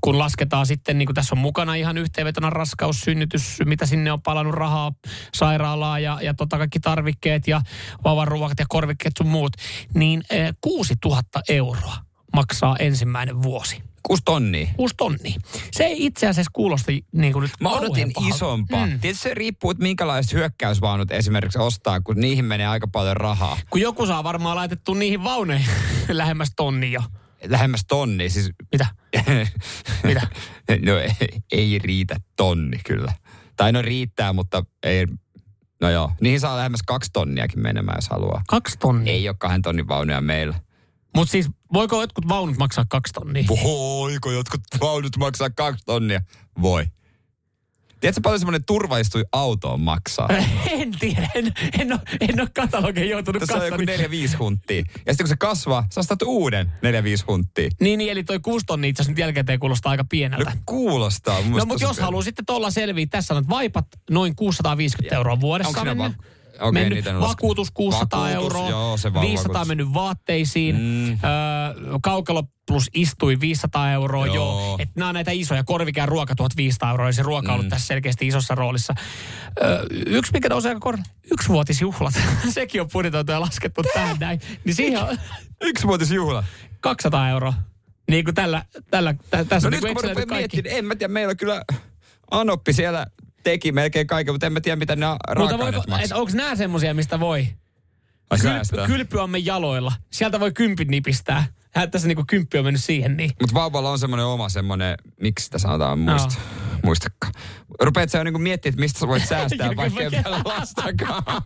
[0.00, 4.22] kun lasketaan sitten, niin kuin tässä on mukana ihan yhteenvetona raskaus, synnytys, mitä sinne on
[4.22, 4.92] palannut rahaa
[5.34, 7.60] sairaalaa ja, ja tota kaikki tarvikkeet ja
[8.04, 9.52] vauvan ruokat ja korvikkeet sun muut,
[9.94, 11.96] niin äh, 6000 euroa
[12.32, 13.82] maksaa ensimmäinen vuosi.
[14.02, 14.66] Kuusi tonnia.
[14.76, 15.40] Kuusi tonnia.
[15.72, 18.86] Se ei itse asiassa kuulosta niin kuin nyt Mä odotin isompaa.
[18.86, 19.00] Mm.
[19.00, 23.58] Tietysti se riippuu, että minkälaiset hyökkäysvaunut esimerkiksi ostaa, kun niihin menee aika paljon rahaa.
[23.70, 25.70] Kun joku saa varmaan laitettu niihin vauneihin
[26.08, 27.02] lähemmäs tonni jo.
[27.48, 28.50] Lähemmäs tonni, siis...
[28.72, 28.86] Mitä?
[30.04, 30.28] Mitä?
[30.86, 33.12] no ei, ei riitä tonni kyllä.
[33.56, 35.06] Tai no riittää, mutta ei...
[35.80, 38.42] No joo, niihin saa lähemmäs kaksi tonniakin menemään, jos haluaa.
[38.48, 39.12] Kaksi tonnia?
[39.12, 40.60] Ei ole kahden tonnin vaunuja meillä.
[41.16, 43.44] Mutta siis voiko jotkut vaunut maksaa kaksi tonnia?
[43.48, 46.20] Voiko jotkut vaunut maksaa kaksi tonnia?
[46.62, 46.86] Voi.
[48.00, 50.28] Tiedätkö paljon semmoinen turvaistui autoon maksaa?
[50.70, 54.10] en tiedä, en, en, ole, en ole katalogia joutunut Tässä on joku katsomaan.
[54.34, 54.78] 4-5 hunttia.
[55.06, 56.70] Ja sitten kun se kasvaa, sä ostat uuden 4-5
[57.28, 57.70] hunttia.
[57.80, 60.50] Niin, niin, eli toi kuusi tonnia itse asiassa nyt jälkikäteen kuulostaa aika pieneltä.
[60.50, 61.38] No kuulostaa.
[61.40, 66.10] No, mutta jos haluaa sitten tuolla selviä, tässä on vaipat noin 650 euroa vuodessa Onko
[66.60, 67.04] on siinä mennyt.
[67.04, 69.68] niitä vakuutus 600 Vakuutus, euroa, joo, se 500 vakuutus.
[69.68, 71.10] mennyt vaatteisiin, Mm.
[71.10, 71.18] öö,
[72.02, 74.34] kaukalo plus istui 500 euroa, joo.
[74.34, 74.76] Joo.
[74.80, 77.70] Että nämä on näitä isoja, korvikään ruoka 1500 euroa, ja se ruoka on ollut Mm.
[77.70, 78.94] tässä selkeästi isossa roolissa.
[79.62, 82.14] Öö, yksi mikä nousee aika korkealle, yksivuotisjuhlat,
[82.48, 84.40] sekin on budjetoitu ja laskettu tähän näin.
[84.64, 85.18] Niin siihen on
[85.60, 86.44] Yksivuotisjuhla.
[86.80, 87.54] 200 euroa.
[88.10, 90.34] Niin kuin tällä, tällä tä, tässä No on nyt niin kun mä kaikki.
[90.56, 91.62] miettimään, en mä tiedä, meillä kyllä
[92.30, 93.06] Anoppi siellä
[93.42, 95.06] teki melkein kaiken, mutta en mä tiedä, mitä ne
[95.38, 97.48] Mutta voiko, et onko nämä semmoisia, mistä voi?
[99.20, 99.92] On me jaloilla.
[100.12, 101.44] Sieltä voi kympin nipistää.
[101.74, 103.30] Hän tässä niinku kymppi on mennyt siihen, niin.
[103.40, 106.34] Mutta vauvalla on semmoinen oma semmoinen, miksi sitä sanotaan, muista,
[106.84, 107.32] muistakaan.
[107.80, 111.22] Rupeat sä niinku miettimään, että mistä sä voit säästää, vaikka ei vielä lastakaan.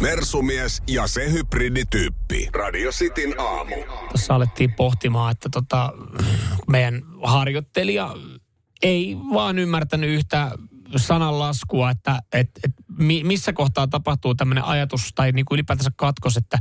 [0.00, 2.48] Mersumies ja se hybridityyppi.
[2.54, 3.74] Radio Cityn aamu.
[4.08, 5.92] Tuossa alettiin pohtimaan, että tota,
[6.68, 8.14] meidän harjoittelija
[8.82, 10.50] ei vaan ymmärtänyt yhtä
[10.96, 16.36] sananlaskua, että et, et, mi, missä kohtaa tapahtuu tämmöinen ajatus tai niin kuin ylipäätänsä katkos,
[16.36, 16.58] että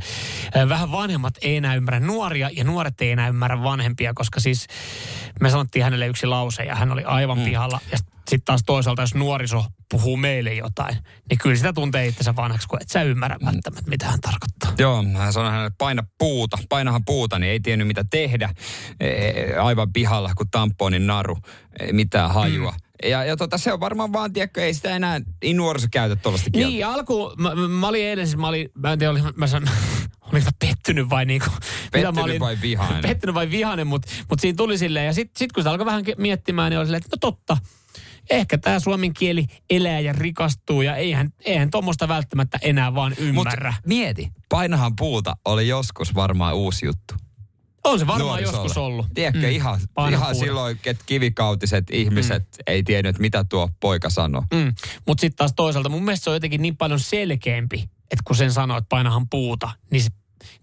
[0.70, 4.68] vähän vanhemmat ei enää ymmärrä nuoria ja nuoret ei enää ymmärrä vanhempia, koska siis
[5.41, 7.43] me sanottiin hänelle yksi lause ja hän oli aivan mm.
[7.43, 7.80] pihalla.
[7.91, 7.97] Ja
[8.30, 10.97] sitten taas toisaalta, jos nuoriso puhuu meille jotain,
[11.30, 14.73] niin kyllä sitä tuntee itsensä vanhaksi, kun et sä ymmärrä välttämättä, mitä hän tarkoittaa.
[14.78, 18.49] Joo, hän sanoi hänelle, paina puuta, painahan puuta, niin ei tiennyt mitä tehdä.
[18.99, 19.09] E,
[19.53, 21.38] aivan pihalla kuin tamponin naru,
[21.80, 22.71] ei mitään hajua.
[22.71, 23.09] Mm.
[23.09, 26.49] Ja, ja tota, se on varmaan vaan, tiedätkö, ei sitä enää, ei nuoriso käytä tuollaista
[26.49, 26.69] kieltä.
[26.69, 29.23] Niin, ja alkuun, mä, mä, mä olin eilen, siis mä olin, mä en tiedä, olin,
[29.36, 29.69] mä sanon,
[30.32, 31.49] olin mä pettynyt vai niinku,
[31.91, 33.01] Pettynyt mä olin, vai vihainen?
[33.09, 36.03] Pettynyt vai vihainen, mutta mut siinä tuli silleen, ja sitten sit kun se alkoi vähän
[36.17, 37.57] miettimään, niin oli silleen, että no totta,
[38.30, 43.71] ehkä tämä suomen kieli elää ja rikastuu, ja eihän, eihän tuommoista välttämättä enää vaan ymmärrä.
[43.71, 47.13] Mutta mieti, painahan puuta oli joskus varmaan uusi juttu.
[47.84, 48.57] on se varmaan nuorisolle.
[48.57, 49.05] joskus ollut.
[49.13, 49.53] Tiedätkö, mm.
[49.53, 50.45] ihan, Paina ihan puuta.
[50.45, 52.63] silloin, että kivikautiset ihmiset mm.
[52.67, 54.43] ei tiennyt, mitä tuo poika sanoo.
[54.53, 54.73] Mm.
[55.07, 58.51] Mutta sitten taas toisaalta mun mielestä se on jotenkin niin paljon selkeämpi, että kun sen
[58.51, 60.09] sanoo, että painahan puuta, niin se,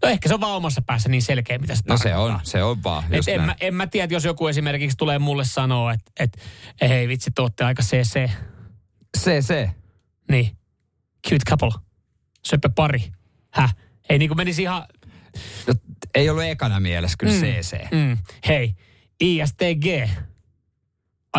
[0.03, 2.62] no ehkä se on vaan omassa päässä niin selkeä, mitä se No se on, se
[2.62, 3.05] on vaan.
[3.14, 3.46] Et en, näin.
[3.46, 6.38] mä, en mä tiedä, jos joku esimerkiksi tulee mulle sanoa, että et,
[6.80, 8.30] hei vitsi, te ootte aika CC.
[9.40, 9.70] Se.
[10.30, 10.57] Niin.
[11.28, 11.70] Cute couple.
[12.46, 13.12] Söpö pari.
[13.50, 13.74] Häh?
[14.11, 14.84] Ei niinku menisi ihan...
[15.66, 15.74] No,
[16.14, 17.40] ei ollut ekana mielessä kyllä Mm.
[17.40, 17.90] CC.
[17.92, 18.18] Mm.
[18.48, 18.74] Hei,
[19.20, 19.86] ISTG.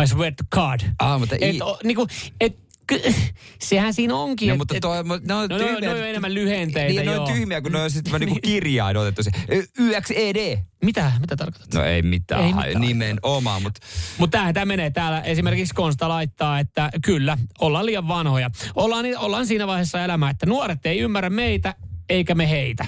[0.02, 0.80] I swear to God.
[0.98, 1.62] Ah, mutta Et, i...
[1.62, 2.06] o, niinku,
[2.40, 3.02] et, ky-
[3.68, 4.48] sehän siinä onkin.
[4.48, 5.56] No, et- mutta et- toi, no, no, no,
[5.86, 7.24] no, on enemmän lyhenteitä, Niin, ne joo.
[7.24, 9.22] on tyhmiä, kun ne on sitten niinku kirjain otettu.
[9.22, 9.30] se.
[9.78, 10.58] YXED.
[10.84, 11.12] Mitä?
[11.20, 11.74] Mitä tarkoitat?
[11.74, 12.80] No ei mitään, Ei mitään.
[12.80, 13.80] nimenomaan, mutta
[14.18, 15.20] Mutta tämähän tämä menee täällä.
[15.20, 18.50] Esimerkiksi Konsta laittaa, että kyllä, ollaan liian vanhoja.
[18.74, 21.74] Ollaan, ollaan siinä vaiheessa elämää, että nuoret ei ymmärrä meitä,
[22.08, 22.86] eikä me heitä.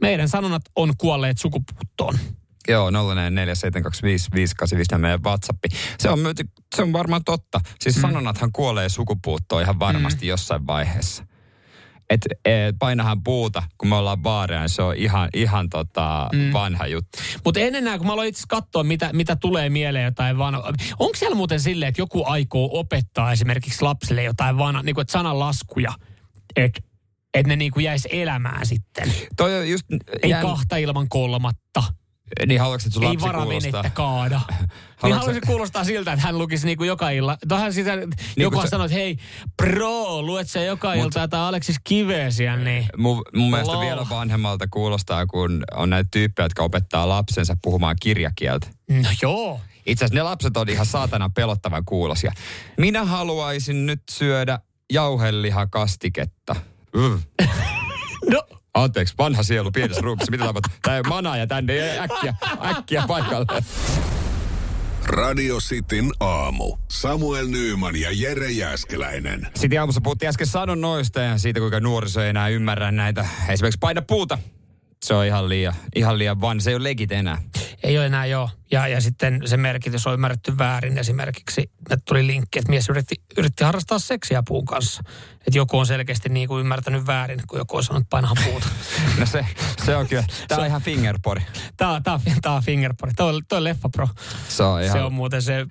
[0.00, 2.18] Meidän sanonnat on kuolleet sukupuuttoon.
[2.68, 2.94] Joo, 0447255855
[4.98, 5.68] meidän WhatsAppi.
[5.98, 6.44] Se on, myyty,
[6.76, 7.60] se on varmaan totta.
[7.80, 8.00] Siis mm.
[8.00, 10.28] sanonnathan kuolee sukupuuttoon ihan varmasti mm.
[10.28, 11.26] jossain vaiheessa.
[12.10, 16.52] Et, et painahan puuta, kun me ollaan baareja, niin se on ihan, ihan tota, mm.
[16.52, 17.18] vanha juttu.
[17.44, 20.72] Mutta ennen näin, kun mä aloin itse katsoa, mitä, mitä tulee mieleen jotain vanhaa.
[20.98, 25.12] Onko siellä muuten silleen, että joku aikoo opettaa esimerkiksi lapsille jotain vanhaa, niin kuin että
[25.12, 25.92] sananlaskuja,
[26.56, 26.80] että
[27.34, 29.12] et ne niin kuin jäisi elämään sitten.
[29.36, 29.86] Toi on just...
[30.22, 31.82] Ei jään- kahta ilman kolmatta.
[32.46, 33.90] Niin haluatko, että sun Ei lapsi varavenettä kuulostaa?
[33.90, 34.40] kaada.
[35.02, 37.38] niin haluaisin kuulostaa siltä, että hän lukisi niinku joka illa.
[37.48, 39.16] Tähän sitä, joku kun kun se- sanoi, että hei,
[39.56, 42.86] bro, luet sä joka Mut- ilta jotain Aleksis Kiveesiä, niin...
[42.96, 43.80] Mun, mun mielestä Lol.
[43.80, 48.66] vielä vanhemmalta kuulostaa, kun on näitä tyyppejä, jotka opettaa lapsensa puhumaan kirjakieltä.
[48.90, 49.60] No joo.
[49.86, 52.32] Itse asiassa ne lapset on ihan saatana pelottavan kuulosia.
[52.78, 54.58] Minä haluaisin nyt syödä
[54.92, 56.56] jauhelihakastiketta.
[56.96, 57.20] Mm.
[58.30, 58.42] No,
[58.76, 60.30] Anteeksi, vanha sielu pienessä ruumissa.
[60.30, 60.92] Mitä tapahtuu?
[60.94, 63.62] Ei mana ja tänne ei äkkiä, äkkiä paikalle.
[65.04, 66.76] Radio Cityn aamu.
[66.88, 69.48] Samuel Nyyman ja Jere Jäskeläinen.
[69.54, 73.26] Sitten aamussa puhuttiin äsken sanonnoista ja siitä, kuinka nuoriso ei enää ymmärrä näitä.
[73.48, 74.38] Esimerkiksi paina puuta.
[75.04, 76.60] Se on ihan liian, ihan liian van.
[76.60, 77.42] Se ei ole legit enää.
[77.82, 78.50] Ei ole enää joo.
[78.70, 80.98] Ja, ja sitten se merkitys on ymmärretty väärin.
[80.98, 85.02] Esimerkiksi että tuli linkki, että mies yritti, yritti harrastaa seksiä puun kanssa.
[85.32, 88.66] Että joku on selkeästi niin kuin ymmärtänyt väärin, kun joku on sanonut, että painahan puuta.
[89.20, 89.46] No se,
[89.84, 90.24] se on kyllä.
[90.48, 91.42] Tää on ihan fingerpori.
[91.76, 92.18] Tää, on- tää,
[92.52, 93.12] on- fingerpori.
[93.14, 94.08] Toi on leffa pro.
[94.48, 94.98] Se on ihan...
[94.98, 95.66] Se on muuten se...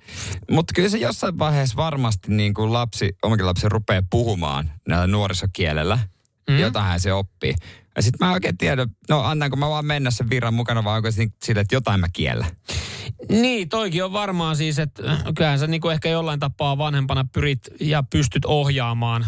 [0.50, 5.98] Mutta kyllä se jossain vaiheessa varmasti niin kuin lapsi, omakin lapsi rupeaa puhumaan näillä nuorisokielellä.
[6.50, 6.58] Mm.
[6.58, 7.54] Jotain se oppii.
[7.96, 11.08] Ja sitten mä oikein tiedä, no annanko mä vaan mennä sen virran mukana vai onko
[11.16, 12.46] niin- sille, että jotain mä kiellä.
[13.28, 15.02] Niin, toikin on varmaan siis, että
[15.36, 19.26] kyllähän sä niin kuin ehkä jollain tapaa vanhempana pyrit ja pystyt ohjaamaan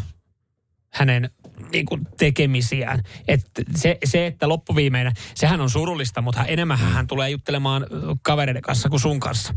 [0.91, 1.31] hänen
[1.73, 3.03] niin kuin tekemisiään.
[3.29, 3.41] Et
[3.77, 7.87] se, se, että loppuviimeinä, sehän on surullista, mutta enemmän hän tulee juttelemaan
[8.23, 9.55] kavereiden kanssa kuin sun kanssa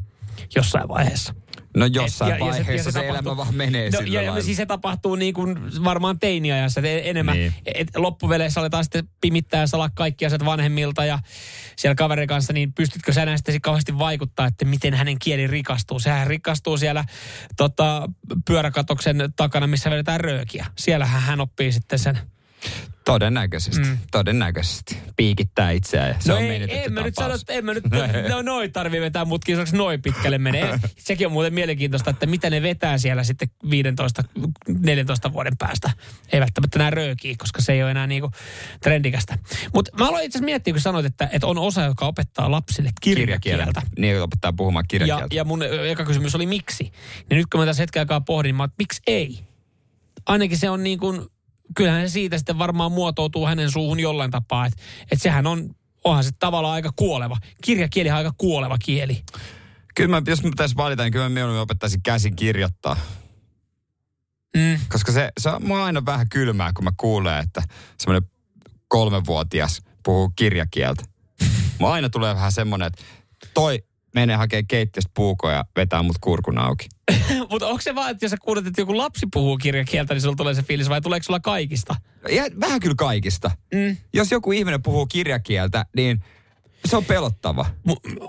[0.55, 1.35] jossain vaiheessa.
[1.77, 3.99] No jossain Et- ja- ja se- ja vaiheessa se se, tapahtuu- elämä vaan menee No,
[3.99, 4.45] sillä ja, ja lailla.
[4.45, 7.37] siis se tapahtuu niin kuin varmaan teiniajassa et enemmän.
[7.37, 7.53] Niin.
[7.75, 11.19] Et loppuveleissä aletaan sitten pimittää ja salaa kaikki asiat vanhemmilta ja
[11.77, 15.99] siellä kaverin kanssa, niin pystytkö sä sitten kauheasti vaikuttaa, että miten hänen kieli rikastuu.
[15.99, 17.05] Sehän rikastuu siellä
[17.57, 18.09] tota,
[18.45, 20.65] pyöräkatoksen takana, missä vedetään röökiä.
[20.77, 22.19] Siellähän hän oppii sitten sen.
[23.05, 23.97] Todennäköisesti, Mm.
[24.11, 24.97] todennäköisesti.
[25.15, 27.83] Piikittää itseään ja se no on ei, menetetty en mä nyt sano, en mä nyt,
[28.29, 30.79] no noin tarvii vetää mutkin, se noin pitkälle menee.
[30.97, 35.91] Sekin on muuten mielenkiintoista, että mitä ne vetää siellä sitten 15-14 vuoden päästä.
[36.31, 38.31] Ei välttämättä enää röökiä, koska se ei ole enää niinku
[38.81, 39.37] trendikästä.
[39.73, 42.89] Mutta mä aloin itse asiassa miettiä, kun sanoit, että, että on osa, joka opettaa lapsille
[43.01, 43.81] kirjakieltä.
[43.97, 45.35] Niin, opettaa puhumaan Ja, kirjakieltä.
[45.35, 46.83] ja mun ö, eka kysymys oli miksi.
[47.29, 49.39] Niin nyt kun mä tässä hetken aikaa pohdin, mä että miksi ei?
[50.25, 51.21] Ainakin se on niin kuin,
[51.75, 56.23] kyllähän se siitä sitten varmaan muotoutuu hänen suuhun jollain tapaa, että, että sehän on, onhan
[56.23, 57.37] se tavallaan aika kuoleva.
[57.63, 59.23] Kirjakieli on aika kuoleva kieli.
[59.95, 62.97] Kyllä mä, jos mä pitäisi valita, niin kyllä mä mieluummin opettaisin käsin kirjoittaa.
[64.57, 64.79] Mm.
[64.89, 67.63] Koska se, se on mua aina vähän kylmää, kun mä kuulen, että
[67.97, 68.29] semmoinen
[68.87, 71.03] kolmevuotias puhuu kirjakieltä.
[71.79, 73.03] Mua aina tulee vähän semmoinen, että
[73.53, 73.83] toi
[74.15, 76.89] menee hakemaan keittiöstä puukoa ja vetää mut kurkun auki.
[77.49, 80.35] Mutta onko se vaan, että jos sä kuulet, että joku lapsi puhuu kirjakieltä, niin sulla
[80.35, 81.95] tulee se fiilis, vai tuleeko sulla kaikista?
[82.29, 83.51] Ja vähän kyllä kaikista.
[83.73, 83.97] Mm.
[84.13, 86.23] Jos joku ihminen puhuu kirjakieltä, niin
[86.85, 87.65] se on pelottava.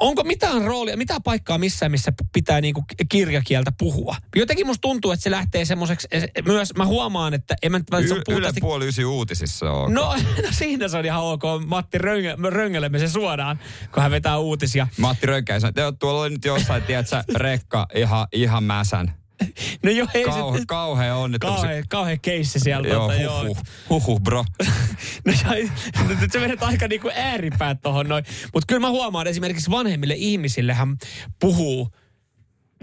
[0.00, 4.16] Onko mitään roolia, mitään paikkaa missään, missä pitää niinku kirjakieltä puhua?
[4.36, 6.09] Jotenkin musta tuntuu, että se lähtee semmoiseksi,
[6.46, 9.94] myös mä huomaan, että en mä nyt Y- se on Yle puoli ysi uutisissa on.
[9.94, 10.14] No,
[10.46, 11.42] no siinä se on ihan ok.
[11.66, 13.59] Matti Röngö, me röngelemme se suoraan,
[13.94, 14.86] kun hän vetää uutisia.
[14.98, 15.26] Matti
[15.68, 19.22] että tuolla oli nyt jossain, tiedätkö, rekka ihan, ihan mäsän.
[19.82, 20.64] No joo, ei Kauhe, se...
[20.66, 21.61] kauhea onnettomuus.
[21.61, 22.88] Kauhean, kauhean keissi siellä.
[22.88, 23.59] Joo, tota, huhhuh,
[23.90, 24.45] huhhuh, bro.
[25.24, 25.32] No,
[26.20, 28.24] nyt se menet aika niinku ääripäät tohon noin.
[28.55, 30.97] Mutta kyllä mä huomaan, että esimerkiksi vanhemmille ihmisille hän
[31.40, 31.88] puhuu.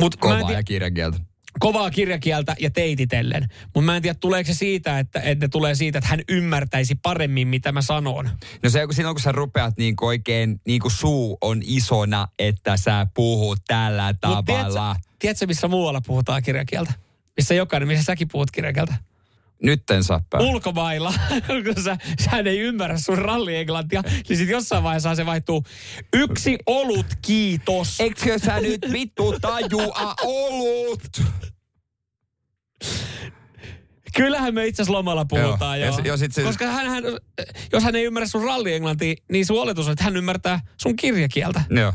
[0.01, 1.17] Mut mä en Kovaa tiedä- ja kirjakieltä.
[1.59, 3.47] Kovaa kirjakieltä ja teititellen.
[3.63, 6.95] Mutta mä en tiedä, tuleeko se siitä, että, että ne tulee siitä, että hän ymmärtäisi
[6.95, 8.29] paremmin, mitä mä sanon.
[8.63, 12.77] No se, silloin kun sä rupeat niin kuin oikein, niin kuin suu on isona, että
[12.77, 14.45] sä puhut tällä Mut tavalla.
[14.45, 16.93] tiedätkö, tiedätkö, missä muualla puhutaan kirjakieltä?
[17.37, 18.93] Missä jokainen, missä säkin puhut kirjakieltä?
[19.63, 20.49] Nyt en saa päästä.
[20.49, 21.13] Ulkomailla,
[21.75, 25.63] kun sä, sä ei ymmärrä sun rallienglantia, niin sit jossain vaiheessa se vaihtuu
[26.13, 27.99] yksi olut, kiitos.
[27.99, 31.21] Eikö sä nyt vittu tajua olut?
[34.15, 35.89] Kyllähän me itse asiassa lomalla puhutaan, joo.
[35.97, 37.03] Joo, ja sit se- Koska hän, hän,
[37.73, 41.61] jos hän ei ymmärrä sun rallienglantia, niin sun oletus on, että hän ymmärtää sun kirjakieltä.
[41.69, 41.93] Joo.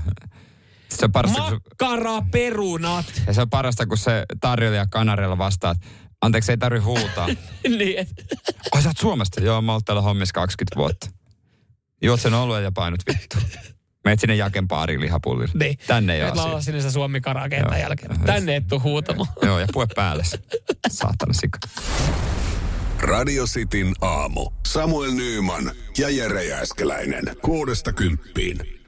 [0.91, 3.23] Se on parasta, kun se, Makkara perunat.
[3.27, 5.87] ja se on parasta, kun se tarjoilija kanarilla vastaa, että
[6.25, 7.27] anteeksi, ei tarvi huutaa.
[7.79, 8.09] niin, et,
[8.73, 9.41] Ai sä oot Suomesta?
[9.41, 11.11] Joo, mä oon täällä hommissa 20 vuotta.
[12.03, 13.37] Juot sen oluen ja painut vittu.
[14.05, 15.53] Meet sinne jaken baariin lihapullille.
[15.55, 15.79] niin.
[15.87, 16.65] Tänne ei ole laula asia.
[16.65, 17.21] sinne se suomi
[17.81, 18.21] jälkeen.
[18.27, 19.29] Tänne et tuu huutamaan.
[19.47, 20.25] Joo, ja pue päälle.
[20.89, 21.59] Saatana sika.
[23.01, 24.51] Radio Cityn aamu.
[24.67, 27.25] Samuel Nyyman ja Jere Jääskeläinen.
[27.43, 28.84] Kuudesta kymppiin.